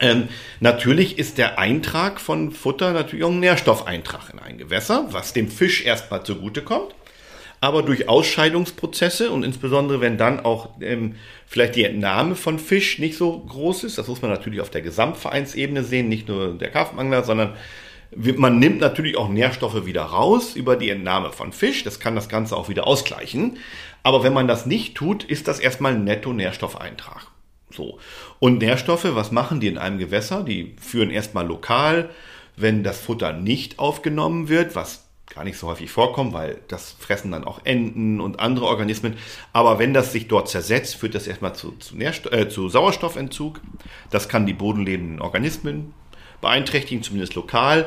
Ähm, 0.00 0.28
natürlich 0.60 1.18
ist 1.18 1.38
der 1.38 1.58
Eintrag 1.58 2.20
von 2.20 2.52
Futter 2.52 2.92
natürlich 2.92 3.24
auch 3.24 3.30
ein 3.30 3.40
Nährstoffeintrag 3.40 4.32
in 4.32 4.38
ein 4.38 4.58
Gewässer, 4.58 5.08
was 5.10 5.32
dem 5.32 5.48
Fisch 5.48 5.84
erstmal 5.84 6.24
zugutekommt. 6.24 6.94
Aber 7.60 7.82
durch 7.82 8.08
Ausscheidungsprozesse 8.08 9.32
und 9.32 9.42
insbesondere 9.42 10.00
wenn 10.00 10.16
dann 10.16 10.38
auch 10.38 10.80
ähm, 10.80 11.16
vielleicht 11.48 11.74
die 11.74 11.84
Entnahme 11.84 12.36
von 12.36 12.60
Fisch 12.60 13.00
nicht 13.00 13.16
so 13.16 13.36
groß 13.40 13.82
ist, 13.82 13.98
das 13.98 14.06
muss 14.06 14.22
man 14.22 14.30
natürlich 14.30 14.60
auf 14.60 14.70
der 14.70 14.82
Gesamtvereinsebene 14.82 15.82
sehen, 15.82 16.08
nicht 16.08 16.28
nur 16.28 16.54
der 16.54 16.70
Karpfenangler, 16.70 17.24
sondern 17.24 17.54
man 18.16 18.58
nimmt 18.58 18.80
natürlich 18.80 19.16
auch 19.16 19.28
Nährstoffe 19.28 19.84
wieder 19.84 20.02
raus 20.02 20.56
über 20.56 20.76
die 20.76 20.90
Entnahme 20.90 21.32
von 21.32 21.52
Fisch. 21.52 21.84
Das 21.84 22.00
kann 22.00 22.14
das 22.14 22.28
Ganze 22.28 22.56
auch 22.56 22.68
wieder 22.68 22.86
ausgleichen. 22.86 23.58
Aber 24.02 24.22
wenn 24.22 24.32
man 24.32 24.48
das 24.48 24.66
nicht 24.66 24.94
tut, 24.94 25.24
ist 25.24 25.48
das 25.48 25.60
erstmal 25.60 25.94
ein 25.94 26.04
Netto-Nährstoffeintrag. 26.04 27.26
So. 27.70 27.98
Und 28.38 28.58
Nährstoffe, 28.58 29.14
was 29.14 29.30
machen 29.30 29.60
die 29.60 29.68
in 29.68 29.78
einem 29.78 29.98
Gewässer? 29.98 30.42
Die 30.42 30.74
führen 30.80 31.10
erstmal 31.10 31.46
lokal, 31.46 32.10
wenn 32.56 32.82
das 32.82 32.98
Futter 32.98 33.32
nicht 33.32 33.78
aufgenommen 33.78 34.48
wird, 34.48 34.74
was 34.74 35.04
gar 35.34 35.44
nicht 35.44 35.58
so 35.58 35.68
häufig 35.68 35.90
vorkommt, 35.90 36.32
weil 36.32 36.58
das 36.68 36.96
fressen 36.98 37.32
dann 37.32 37.44
auch 37.44 37.60
Enten 37.64 38.20
und 38.20 38.40
andere 38.40 38.64
Organismen. 38.64 39.16
Aber 39.52 39.78
wenn 39.78 39.92
das 39.92 40.12
sich 40.12 40.26
dort 40.26 40.48
zersetzt, 40.48 40.96
führt 40.96 41.14
das 41.14 41.26
erstmal 41.26 41.54
zu, 41.54 41.72
zu, 41.72 41.96
äh, 41.98 42.48
zu 42.48 42.70
Sauerstoffentzug. 42.70 43.60
Das 44.10 44.30
kann 44.30 44.46
die 44.46 44.54
bodenlebenden 44.54 45.20
Organismen 45.20 45.92
beeinträchtigen, 46.40 47.02
zumindest 47.02 47.34
lokal. 47.34 47.86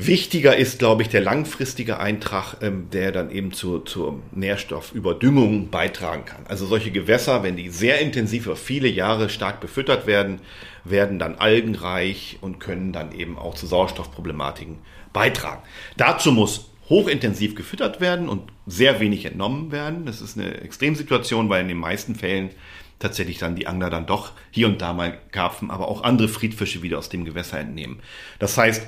Wichtiger 0.00 0.56
ist, 0.56 0.78
glaube 0.78 1.02
ich, 1.02 1.08
der 1.08 1.22
langfristige 1.22 1.98
Eintrag, 1.98 2.58
ähm, 2.62 2.88
der 2.92 3.10
dann 3.10 3.32
eben 3.32 3.52
zu, 3.52 3.80
zur 3.80 4.22
Nährstoffüberdüngung 4.30 5.70
beitragen 5.70 6.24
kann. 6.24 6.46
Also 6.46 6.66
solche 6.66 6.92
Gewässer, 6.92 7.42
wenn 7.42 7.56
die 7.56 7.68
sehr 7.68 7.98
intensiv 8.00 8.46
über 8.46 8.54
viele 8.54 8.86
Jahre 8.86 9.28
stark 9.28 9.60
befüttert 9.60 10.06
werden, 10.06 10.38
werden 10.84 11.18
dann 11.18 11.34
algenreich 11.34 12.38
und 12.40 12.60
können 12.60 12.92
dann 12.92 13.10
eben 13.10 13.36
auch 13.36 13.54
zu 13.54 13.66
Sauerstoffproblematiken 13.66 14.78
beitragen. 15.12 15.62
Dazu 15.96 16.30
muss 16.30 16.70
hochintensiv 16.88 17.56
gefüttert 17.56 18.00
werden 18.00 18.28
und 18.28 18.52
sehr 18.66 19.00
wenig 19.00 19.24
entnommen 19.24 19.72
werden. 19.72 20.06
Das 20.06 20.20
ist 20.20 20.38
eine 20.38 20.60
Extremsituation, 20.60 21.48
weil 21.48 21.62
in 21.62 21.68
den 21.68 21.76
meisten 21.76 22.14
Fällen 22.14 22.50
tatsächlich 22.98 23.38
dann 23.38 23.56
die 23.56 23.66
Angler 23.66 23.90
dann 23.90 24.06
doch 24.06 24.32
hier 24.50 24.66
und 24.66 24.80
da 24.80 24.92
mal 24.92 25.18
Karpfen, 25.32 25.70
aber 25.70 25.88
auch 25.88 26.02
andere 26.02 26.28
Friedfische 26.28 26.82
wieder 26.82 26.98
aus 26.98 27.08
dem 27.08 27.24
Gewässer 27.24 27.58
entnehmen. 27.58 28.00
Das 28.38 28.56
heißt, 28.58 28.86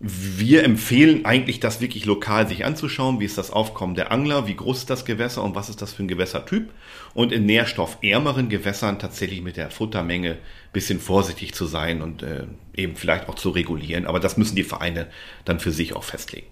wir 0.00 0.64
empfehlen 0.64 1.24
eigentlich, 1.24 1.60
das 1.60 1.80
wirklich 1.80 2.04
lokal 2.04 2.48
sich 2.48 2.64
anzuschauen. 2.64 3.20
Wie 3.20 3.24
ist 3.24 3.38
das 3.38 3.50
Aufkommen 3.50 3.94
der 3.94 4.12
Angler? 4.12 4.46
Wie 4.46 4.56
groß 4.56 4.78
ist 4.78 4.90
das 4.90 5.04
Gewässer 5.04 5.42
und 5.42 5.54
was 5.54 5.68
ist 5.68 5.80
das 5.80 5.94
für 5.94 6.02
ein 6.02 6.08
Gewässertyp? 6.08 6.68
Und 7.14 7.32
in 7.32 7.46
nährstoffärmeren 7.46 8.48
Gewässern 8.48 8.98
tatsächlich 8.98 9.40
mit 9.40 9.56
der 9.56 9.70
Futtermenge 9.70 10.38
bisschen 10.72 11.00
vorsichtig 11.00 11.54
zu 11.54 11.66
sein 11.66 12.02
und 12.02 12.22
äh, 12.22 12.44
eben 12.74 12.96
vielleicht 12.96 13.28
auch 13.28 13.36
zu 13.36 13.50
regulieren. 13.50 14.06
Aber 14.06 14.20
das 14.20 14.36
müssen 14.36 14.56
die 14.56 14.64
Vereine 14.64 15.06
dann 15.44 15.60
für 15.60 15.70
sich 15.70 15.94
auch 15.94 16.04
festlegen. 16.04 16.48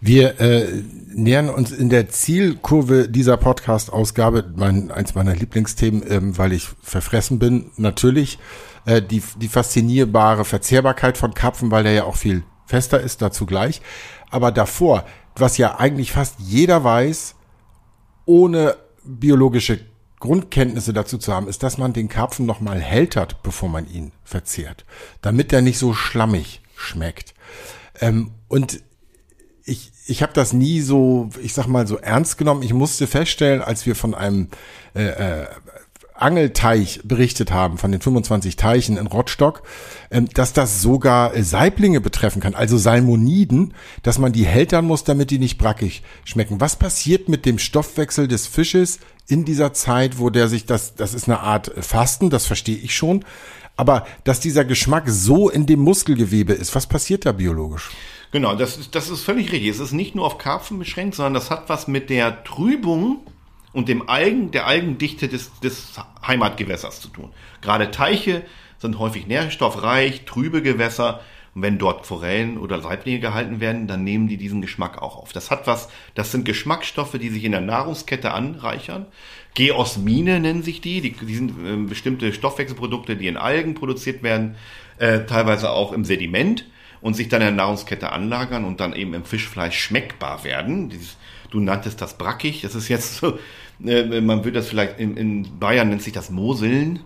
Wir 0.00 0.40
äh, 0.40 0.82
nähern 1.12 1.48
uns 1.48 1.72
in 1.72 1.88
der 1.88 2.08
Zielkurve 2.08 3.08
dieser 3.08 3.36
Podcast-Ausgabe, 3.36 4.52
mein, 4.54 4.92
eins 4.92 5.16
meiner 5.16 5.34
Lieblingsthemen, 5.34 6.04
ähm, 6.08 6.38
weil 6.38 6.52
ich 6.52 6.68
verfressen 6.82 7.40
bin, 7.40 7.72
natürlich 7.76 8.38
äh, 8.86 9.02
die, 9.02 9.22
die 9.40 9.48
faszinierbare 9.48 10.44
Verzehrbarkeit 10.44 11.18
von 11.18 11.34
Karpfen, 11.34 11.72
weil 11.72 11.82
der 11.82 11.92
ja 11.92 12.04
auch 12.04 12.14
viel 12.14 12.44
fester 12.66 13.00
ist, 13.00 13.22
dazu 13.22 13.44
gleich. 13.44 13.82
Aber 14.30 14.52
davor, 14.52 15.04
was 15.34 15.58
ja 15.58 15.78
eigentlich 15.78 16.12
fast 16.12 16.36
jeder 16.38 16.84
weiß, 16.84 17.34
ohne 18.24 18.76
biologische 19.04 19.80
Grundkenntnisse 20.20 20.92
dazu 20.92 21.18
zu 21.18 21.32
haben, 21.32 21.48
ist, 21.48 21.64
dass 21.64 21.78
man 21.78 21.92
den 21.92 22.08
Karpfen 22.08 22.46
nochmal 22.46 22.80
hältert, 22.80 23.42
bevor 23.42 23.68
man 23.68 23.88
ihn 23.90 24.12
verzehrt, 24.22 24.84
damit 25.22 25.52
er 25.52 25.62
nicht 25.62 25.78
so 25.78 25.92
schlammig 25.92 26.60
schmeckt. 26.76 27.34
Ähm, 28.00 28.30
und 28.48 28.80
ich, 29.68 29.92
ich 30.06 30.22
habe 30.22 30.32
das 30.32 30.52
nie 30.52 30.80
so, 30.80 31.30
ich 31.42 31.54
sag 31.54 31.66
mal, 31.66 31.86
so 31.86 31.98
ernst 31.98 32.38
genommen. 32.38 32.62
Ich 32.62 32.72
musste 32.72 33.06
feststellen, 33.06 33.62
als 33.62 33.86
wir 33.86 33.94
von 33.94 34.14
einem 34.14 34.48
äh, 34.94 35.04
äh, 35.42 35.46
Angelteich 36.14 37.00
berichtet 37.04 37.52
haben, 37.52 37.78
von 37.78 37.92
den 37.92 38.00
25 38.00 38.56
Teichen 38.56 38.96
in 38.96 39.06
Rottstock, 39.06 39.62
ähm, 40.10 40.28
dass 40.34 40.52
das 40.52 40.82
sogar 40.82 41.34
äh, 41.34 41.42
Saiblinge 41.42 42.00
betreffen 42.00 42.40
kann, 42.40 42.54
also 42.54 42.76
Salmoniden, 42.76 43.74
dass 44.02 44.18
man 44.18 44.32
die 44.32 44.46
hältern 44.46 44.84
muss, 44.84 45.04
damit 45.04 45.30
die 45.30 45.38
nicht 45.38 45.58
brackig 45.58 46.02
schmecken. 46.24 46.60
Was 46.60 46.76
passiert 46.76 47.28
mit 47.28 47.46
dem 47.46 47.58
Stoffwechsel 47.58 48.26
des 48.26 48.46
Fisches 48.46 48.98
in 49.28 49.44
dieser 49.44 49.74
Zeit, 49.74 50.18
wo 50.18 50.30
der 50.30 50.48
sich 50.48 50.66
das, 50.66 50.94
das 50.94 51.14
ist 51.14 51.28
eine 51.28 51.40
Art 51.40 51.70
Fasten, 51.78 52.30
das 52.30 52.46
verstehe 52.46 52.78
ich 52.78 52.96
schon, 52.96 53.24
aber 53.76 54.06
dass 54.24 54.40
dieser 54.40 54.64
Geschmack 54.64 55.04
so 55.06 55.48
in 55.48 55.66
dem 55.66 55.80
Muskelgewebe 55.80 56.52
ist, 56.52 56.74
was 56.74 56.88
passiert 56.88 57.26
da 57.26 57.32
biologisch? 57.32 57.90
Genau, 58.30 58.54
das 58.54 58.76
ist, 58.76 58.94
das 58.94 59.08
ist 59.08 59.22
völlig 59.22 59.52
richtig. 59.52 59.70
Es 59.70 59.80
ist 59.80 59.92
nicht 59.92 60.14
nur 60.14 60.26
auf 60.26 60.38
Karpfen 60.38 60.78
beschränkt, 60.78 61.14
sondern 61.14 61.34
das 61.34 61.50
hat 61.50 61.68
was 61.68 61.88
mit 61.88 62.10
der 62.10 62.44
Trübung 62.44 63.20
und 63.72 63.88
dem 63.88 64.08
Algen, 64.08 64.50
der 64.50 64.66
Algendichte 64.66 65.28
des, 65.28 65.58
des 65.60 65.94
Heimatgewässers 66.26 67.00
zu 67.00 67.08
tun. 67.08 67.32
Gerade 67.62 67.90
Teiche 67.90 68.42
sind 68.78 68.98
häufig 68.98 69.26
nährstoffreich, 69.26 70.24
trübe 70.24 70.62
Gewässer. 70.62 71.20
Und 71.54 71.62
wenn 71.62 71.78
dort 71.78 72.06
Forellen 72.06 72.58
oder 72.58 72.82
Saiblinge 72.82 73.20
gehalten 73.20 73.60
werden, 73.60 73.86
dann 73.86 74.04
nehmen 74.04 74.28
die 74.28 74.36
diesen 74.36 74.60
Geschmack 74.60 75.00
auch 75.00 75.16
auf. 75.16 75.32
Das 75.32 75.50
hat 75.50 75.66
was, 75.66 75.88
das 76.14 76.30
sind 76.30 76.44
Geschmacksstoffe, 76.44 77.18
die 77.18 77.30
sich 77.30 77.44
in 77.44 77.52
der 77.52 77.62
Nahrungskette 77.62 78.32
anreichern. 78.32 79.06
Geosmine 79.54 80.38
nennen 80.38 80.62
sich 80.62 80.82
die. 80.82 81.00
Die, 81.00 81.12
die 81.12 81.34
sind 81.34 81.52
äh, 81.66 81.76
bestimmte 81.88 82.34
Stoffwechselprodukte, 82.34 83.16
die 83.16 83.26
in 83.26 83.38
Algen 83.38 83.74
produziert 83.74 84.22
werden, 84.22 84.56
äh, 84.98 85.20
teilweise 85.24 85.70
auch 85.70 85.92
im 85.92 86.04
Sediment 86.04 86.66
und 87.00 87.14
sich 87.14 87.28
dann 87.28 87.40
in 87.40 87.48
der 87.48 87.56
Nahrungskette 87.56 88.12
anlagern 88.12 88.64
und 88.64 88.80
dann 88.80 88.92
eben 88.92 89.14
im 89.14 89.24
Fischfleisch 89.24 89.78
schmeckbar 89.78 90.44
werden. 90.44 90.88
Dieses, 90.88 91.16
du 91.50 91.60
nanntest 91.60 92.00
das 92.00 92.18
brackig, 92.18 92.62
das 92.62 92.74
ist 92.74 92.88
jetzt 92.88 93.16
so, 93.16 93.38
äh, 93.84 94.20
man 94.20 94.44
würde 94.44 94.58
das 94.58 94.68
vielleicht, 94.68 94.98
in, 94.98 95.16
in 95.16 95.58
Bayern 95.58 95.88
nennt 95.88 96.02
sich 96.02 96.12
das 96.12 96.30
Moseln. 96.30 97.00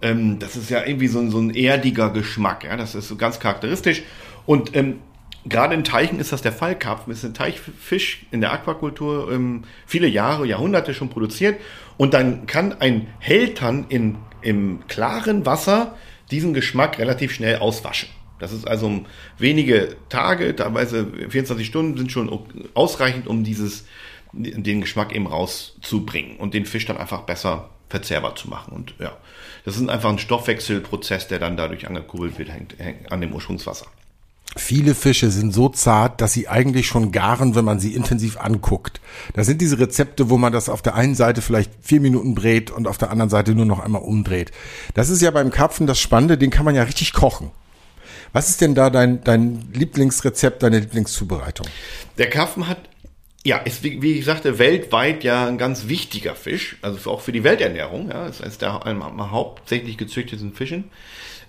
Ähm, 0.00 0.38
das 0.38 0.56
ist 0.56 0.70
ja 0.70 0.84
irgendwie 0.84 1.08
so, 1.08 1.28
so 1.30 1.38
ein 1.38 1.50
erdiger 1.50 2.10
Geschmack, 2.10 2.64
ja, 2.64 2.76
das 2.76 2.94
ist 2.94 3.08
so 3.08 3.16
ganz 3.16 3.40
charakteristisch. 3.40 4.02
Und 4.46 4.74
ähm, 4.74 5.00
gerade 5.46 5.74
in 5.74 5.84
Teichen 5.84 6.20
ist 6.20 6.32
das 6.32 6.42
der 6.42 6.52
Fall. 6.52 6.78
Karpfen 6.78 7.12
ist 7.12 7.24
ein 7.24 7.34
Teichfisch 7.34 8.26
in 8.30 8.40
der 8.40 8.52
Aquakultur 8.52 9.30
ähm, 9.32 9.64
viele 9.86 10.06
Jahre, 10.06 10.46
Jahrhunderte 10.46 10.94
schon 10.94 11.10
produziert. 11.10 11.60
Und 11.96 12.14
dann 12.14 12.46
kann 12.46 12.80
ein 12.80 13.08
Hältern 13.18 13.86
in, 13.88 14.16
im 14.42 14.86
klaren 14.86 15.46
Wasser 15.46 15.96
diesen 16.30 16.54
Geschmack 16.54 16.98
relativ 16.98 17.32
schnell 17.32 17.56
auswaschen. 17.56 18.08
Das 18.38 18.52
ist 18.52 18.66
also 18.66 19.04
wenige 19.38 19.96
Tage, 20.08 20.54
teilweise 20.54 21.06
24 21.28 21.66
Stunden 21.66 21.98
sind 21.98 22.12
schon 22.12 22.30
ausreichend, 22.74 23.26
um 23.26 23.44
dieses, 23.44 23.84
den 24.32 24.80
Geschmack 24.80 25.14
eben 25.14 25.26
rauszubringen 25.26 26.36
und 26.36 26.54
den 26.54 26.66
Fisch 26.66 26.86
dann 26.86 26.96
einfach 26.96 27.22
besser 27.22 27.70
verzehrbar 27.88 28.36
zu 28.36 28.48
machen. 28.48 28.72
Und 28.74 28.94
ja, 28.98 29.16
das 29.64 29.76
ist 29.76 29.88
einfach 29.88 30.10
ein 30.10 30.18
Stoffwechselprozess, 30.18 31.28
der 31.28 31.38
dann 31.38 31.56
dadurch 31.56 31.86
angekurbelt 31.86 32.38
wird, 32.38 32.50
hängt, 32.50 32.78
hängt 32.78 33.10
an 33.10 33.20
dem 33.20 33.32
Ursprungswasser. 33.32 33.86
Viele 34.56 34.94
Fische 34.94 35.30
sind 35.30 35.52
so 35.52 35.68
zart, 35.68 36.20
dass 36.20 36.32
sie 36.32 36.48
eigentlich 36.48 36.86
schon 36.86 37.12
garen, 37.12 37.54
wenn 37.54 37.66
man 37.66 37.80
sie 37.80 37.94
intensiv 37.94 38.38
anguckt. 38.38 39.00
Da 39.34 39.44
sind 39.44 39.60
diese 39.60 39.78
Rezepte, 39.78 40.30
wo 40.30 40.38
man 40.38 40.52
das 40.52 40.70
auf 40.70 40.80
der 40.80 40.94
einen 40.94 41.14
Seite 41.14 41.42
vielleicht 41.42 41.70
vier 41.82 42.00
Minuten 42.00 42.34
brät 42.34 42.70
und 42.70 42.88
auf 42.88 42.96
der 42.96 43.10
anderen 43.10 43.28
Seite 43.28 43.54
nur 43.54 43.66
noch 43.66 43.78
einmal 43.78 44.02
umdreht. 44.02 44.50
Das 44.94 45.10
ist 45.10 45.20
ja 45.20 45.30
beim 45.30 45.50
Karpfen 45.50 45.86
das 45.86 46.00
Spannende, 46.00 46.38
den 46.38 46.50
kann 46.50 46.64
man 46.64 46.74
ja 46.74 46.82
richtig 46.82 47.12
kochen. 47.12 47.50
Was 48.32 48.48
ist 48.50 48.60
denn 48.60 48.74
da 48.74 48.90
dein, 48.90 49.22
dein 49.24 49.68
Lieblingsrezept, 49.72 50.62
deine 50.62 50.80
Lieblingszubereitung? 50.80 51.66
Der 52.18 52.28
Karpfen 52.28 52.68
hat, 52.68 52.78
ja, 53.44 53.58
ist 53.58 53.82
wie, 53.82 54.02
wie 54.02 54.18
ich 54.18 54.24
sagte, 54.24 54.58
weltweit 54.58 55.24
ja 55.24 55.46
ein 55.46 55.58
ganz 55.58 55.88
wichtiger 55.88 56.34
Fisch, 56.34 56.76
also 56.82 57.10
auch 57.10 57.20
für 57.20 57.32
die 57.32 57.44
Welternährung. 57.44 58.10
Ja, 58.10 58.26
ist 58.26 58.42
eines 58.42 58.58
der 58.58 58.72
hauptsächlich 59.30 59.96
gezüchteten 59.96 60.52
Fischen. 60.52 60.84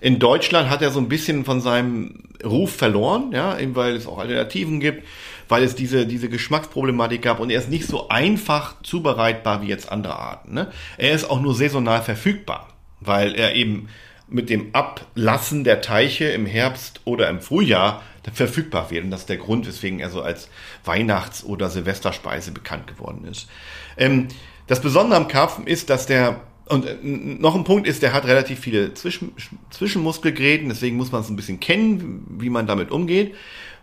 In 0.00 0.18
Deutschland 0.18 0.70
hat 0.70 0.80
er 0.80 0.90
so 0.90 0.98
ein 0.98 1.08
bisschen 1.08 1.44
von 1.44 1.60
seinem 1.60 2.22
Ruf 2.42 2.74
verloren, 2.74 3.32
ja, 3.32 3.58
eben 3.58 3.76
weil 3.76 3.94
es 3.94 4.06
auch 4.06 4.18
Alternativen 4.18 4.80
gibt, 4.80 5.06
weil 5.48 5.62
es 5.62 5.74
diese, 5.74 6.06
diese 6.06 6.30
Geschmacksproblematik 6.30 7.20
gab 7.20 7.38
und 7.38 7.50
er 7.50 7.58
ist 7.58 7.68
nicht 7.68 7.86
so 7.86 8.08
einfach 8.08 8.80
zubereitbar 8.82 9.60
wie 9.60 9.66
jetzt 9.66 9.92
andere 9.92 10.16
Arten. 10.18 10.54
Ne? 10.54 10.70
Er 10.96 11.12
ist 11.12 11.28
auch 11.28 11.40
nur 11.42 11.54
saisonal 11.54 12.02
verfügbar, 12.02 12.68
weil 13.00 13.34
er 13.34 13.54
eben 13.54 13.88
mit 14.30 14.50
dem 14.50 14.74
Ablassen 14.74 15.64
der 15.64 15.80
Teiche 15.80 16.26
im 16.26 16.46
Herbst 16.46 17.00
oder 17.04 17.28
im 17.28 17.40
Frühjahr 17.40 18.02
verfügbar 18.32 18.90
wird. 18.90 19.04
Und 19.04 19.10
das 19.10 19.20
ist 19.20 19.28
der 19.28 19.38
Grund, 19.38 19.66
weswegen 19.66 19.98
er 19.98 20.10
so 20.10 20.22
als 20.22 20.48
Weihnachts- 20.84 21.44
oder 21.44 21.68
Silvesterspeise 21.68 22.52
bekannt 22.52 22.86
geworden 22.86 23.24
ist. 23.24 23.48
Ähm, 23.96 24.28
das 24.66 24.80
Besondere 24.80 25.18
am 25.18 25.28
Karpfen 25.28 25.66
ist, 25.66 25.90
dass 25.90 26.06
der 26.06 26.40
und 26.70 26.86
äh, 26.86 26.96
noch 27.02 27.56
ein 27.56 27.64
Punkt 27.64 27.88
ist, 27.88 28.02
der 28.02 28.12
hat 28.12 28.26
relativ 28.26 28.60
viele 28.60 28.94
Zwischen, 28.94 29.32
Zwischenmuskelgräten, 29.70 30.68
deswegen 30.68 30.96
muss 30.96 31.10
man 31.10 31.22
es 31.22 31.28
ein 31.28 31.36
bisschen 31.36 31.58
kennen, 31.58 32.24
wie 32.38 32.50
man 32.50 32.66
damit 32.66 32.90
umgeht. 32.92 33.34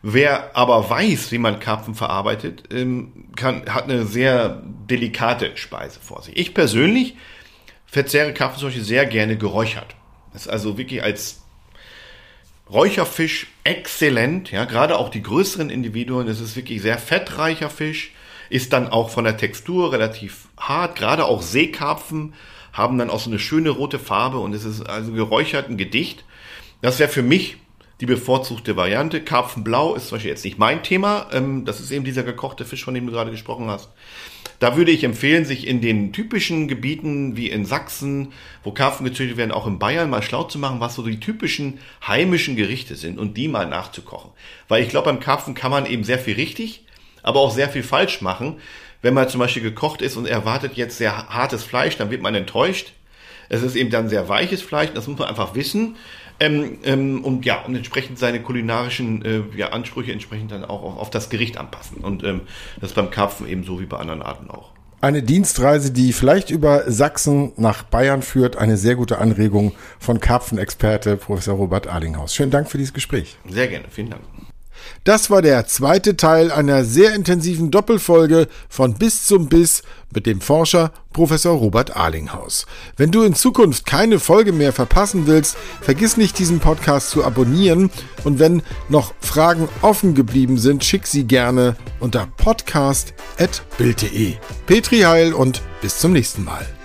Wer 0.01 0.55
aber 0.55 0.89
weiß, 0.89 1.31
wie 1.31 1.38
man 1.38 1.60
Karpfen 1.60 1.95
verarbeitet, 1.95 2.63
ähm, 2.71 3.25
kann, 3.36 3.63
hat 3.67 3.86
eine 3.86 4.05
sehr 4.05 4.63
delikate 4.89 5.57
Speise 5.57 5.99
vor 5.99 6.21
sich. 6.21 6.38
Ich 6.38 6.53
persönlich 6.53 7.15
verzehre 7.86 8.33
Karpfen 8.33 8.60
zum 8.60 8.67
Beispiel 8.69 8.86
sehr 8.86 9.05
gerne 9.05 9.38
geräuchert. 9.38 9.96
Ist 10.43 10.50
also 10.50 10.78
wirklich 10.78 11.04
als 11.04 11.41
Räucherfisch 12.69 13.47
exzellent, 13.63 14.52
ja, 14.52 14.65
gerade 14.65 14.97
auch 14.97 15.10
die 15.10 15.21
größeren 15.21 15.69
Individuen, 15.69 16.28
das 16.28 16.41
ist 16.41 16.58
wirklich 16.58 16.82
sehr 16.82 16.97
fettreicher 16.97 17.69
Fisch, 17.69 18.12
ist 18.50 18.73
dann 18.73 18.89
auch 18.89 19.10
von 19.10 19.23
der 19.23 19.38
Textur 19.38 19.93
relativ 19.93 20.50
hart, 20.58 20.97
gerade 20.97 21.26
auch 21.26 21.41
Seekarpfen 21.41 22.34
haben 22.73 22.97
dann 22.97 23.10
auch 23.10 23.21
so 23.21 23.30
eine 23.30 23.39
schöne 23.39 23.69
rote 23.69 24.00
Farbe 24.00 24.39
und 24.39 24.54
es 24.54 24.65
ist 24.65 24.82
also 24.88 25.13
geräuchert 25.13 25.69
ein 25.69 25.78
Gedicht. 25.78 26.26
Das 26.82 27.00
wäre 27.00 27.10
für 27.10 27.23
mich 27.23 27.58
die 28.02 28.06
bevorzugte 28.06 28.76
Variante. 28.76 29.23
Karpfenblau 29.23 29.95
ist 29.95 30.10
zum 30.10 30.17
Beispiel 30.17 30.30
jetzt 30.30 30.45
nicht 30.45 30.60
mein 30.60 30.84
Thema. 30.84 31.28
Ähm, 31.32 31.65
das 31.65 31.80
ist 31.80 31.89
eben 31.89 32.06
dieser 32.06 32.21
gekochte 32.21 32.65
Fisch, 32.65 32.84
von 32.84 32.93
dem 32.93 33.08
du 33.08 33.13
gerade 33.13 33.32
gesprochen 33.32 33.67
hast. 33.67 33.89
Da 34.59 34.75
würde 34.75 34.91
ich 34.91 35.03
empfehlen, 35.03 35.45
sich 35.45 35.67
in 35.67 35.81
den 35.81 36.13
typischen 36.13 36.67
Gebieten 36.67 37.37
wie 37.37 37.49
in 37.49 37.65
Sachsen, 37.65 38.33
wo 38.63 38.71
Karpfen 38.71 39.05
gezüchtet 39.05 39.37
werden, 39.37 39.51
auch 39.51 39.67
in 39.67 39.77
Bayern 39.77 40.09
mal 40.09 40.23
schlau 40.23 40.43
zu 40.43 40.57
machen, 40.57 40.79
was 40.79 40.95
so 40.95 41.03
die 41.03 41.19
typischen 41.19 41.79
heimischen 42.05 42.55
Gerichte 42.55 42.95
sind 42.95 43.19
und 43.19 43.37
die 43.37 43.47
mal 43.47 43.67
nachzukochen. 43.67 44.31
Weil 44.67 44.81
ich 44.81 44.89
glaube, 44.89 45.11
beim 45.11 45.19
Karpfen 45.19 45.53
kann 45.53 45.69
man 45.69 45.85
eben 45.85 46.03
sehr 46.03 46.17
viel 46.17 46.35
richtig, 46.35 46.85
aber 47.21 47.39
auch 47.39 47.51
sehr 47.51 47.69
viel 47.69 47.83
falsch 47.83 48.21
machen. 48.21 48.55
Wenn 49.03 49.13
man 49.13 49.29
zum 49.29 49.39
Beispiel 49.39 49.61
gekocht 49.61 50.01
ist 50.01 50.17
und 50.17 50.25
erwartet 50.25 50.73
jetzt 50.73 50.97
sehr 50.97 51.27
hartes 51.29 51.63
Fleisch, 51.63 51.97
dann 51.97 52.09
wird 52.09 52.23
man 52.23 52.33
enttäuscht. 52.33 52.93
Es 53.49 53.61
ist 53.61 53.75
eben 53.75 53.91
dann 53.91 54.09
sehr 54.09 54.27
weiches 54.27 54.61
Fleisch, 54.63 54.89
das 54.93 55.07
muss 55.07 55.19
man 55.19 55.29
einfach 55.29 55.53
wissen. 55.53 55.95
Ähm, 56.39 56.78
ähm, 56.84 57.23
und 57.23 57.45
ja, 57.45 57.63
und 57.63 57.76
entsprechend 57.76 58.19
seine 58.19 58.41
kulinarischen 58.41 59.26
äh, 59.26 59.41
ja, 59.56 59.69
Ansprüche 59.69 60.12
entsprechend 60.12 60.52
dann 60.52 60.63
auch 60.63 60.84
auf, 60.84 60.97
auf 60.97 61.10
das 61.10 61.30
Gericht 61.30 61.58
anpassen. 61.58 61.97
Und 61.97 62.23
ähm, 62.23 62.41
das 62.80 62.93
beim 62.93 63.10
Karpfen 63.10 63.47
ebenso 63.47 63.80
wie 63.80 63.86
bei 63.86 63.97
anderen 63.97 64.21
Arten 64.21 64.50
auch. 64.50 64.71
Eine 65.00 65.21
Dienstreise, 65.21 65.91
die 65.91 66.12
vielleicht 66.12 66.50
über 66.50 66.89
Sachsen 66.91 67.54
nach 67.56 67.84
Bayern 67.84 68.23
führt. 68.23 68.58
Eine 68.58 68.78
sehr 68.78 68.95
gute 68.95 69.19
Anregung 69.19 69.73
von 70.00 70.19
Karpfenexperte 70.19 71.17
Professor 71.17 71.56
Robert 71.56 71.88
Arlinghaus. 71.88 72.34
Schönen 72.34 72.52
Dank 72.52 72.69
für 72.69 72.80
dieses 72.80 72.93
Gespräch. 72.93 73.38
Sehr 73.47 73.67
gerne, 73.67 73.86
vielen 73.89 74.10
Dank. 74.10 74.23
Das 75.03 75.29
war 75.29 75.41
der 75.41 75.67
zweite 75.67 76.17
Teil 76.17 76.51
einer 76.51 76.83
sehr 76.83 77.13
intensiven 77.15 77.71
Doppelfolge 77.71 78.47
von 78.69 78.93
Bis 78.95 79.25
zum 79.25 79.47
Biss 79.47 79.83
mit 80.13 80.25
dem 80.25 80.41
Forscher 80.41 80.91
Professor 81.13 81.57
Robert 81.57 81.95
Arlinghaus. 81.95 82.65
Wenn 82.95 83.11
du 83.11 83.23
in 83.23 83.33
Zukunft 83.35 83.85
keine 83.85 84.19
Folge 84.19 84.51
mehr 84.53 84.73
verpassen 84.73 85.27
willst, 85.27 85.57
vergiss 85.81 86.17
nicht 86.17 86.37
diesen 86.39 86.59
Podcast 86.59 87.09
zu 87.09 87.23
abonnieren 87.23 87.89
und 88.23 88.39
wenn 88.39 88.61
noch 88.89 89.13
Fragen 89.19 89.67
offen 89.81 90.13
geblieben 90.13 90.57
sind, 90.57 90.83
schick 90.83 91.07
sie 91.07 91.23
gerne 91.25 91.75
unter 91.99 92.27
podcast.bild.de. 92.37 94.35
Petri 94.65 94.99
Heil 95.01 95.33
und 95.33 95.61
bis 95.81 95.99
zum 95.99 96.13
nächsten 96.13 96.43
Mal. 96.43 96.76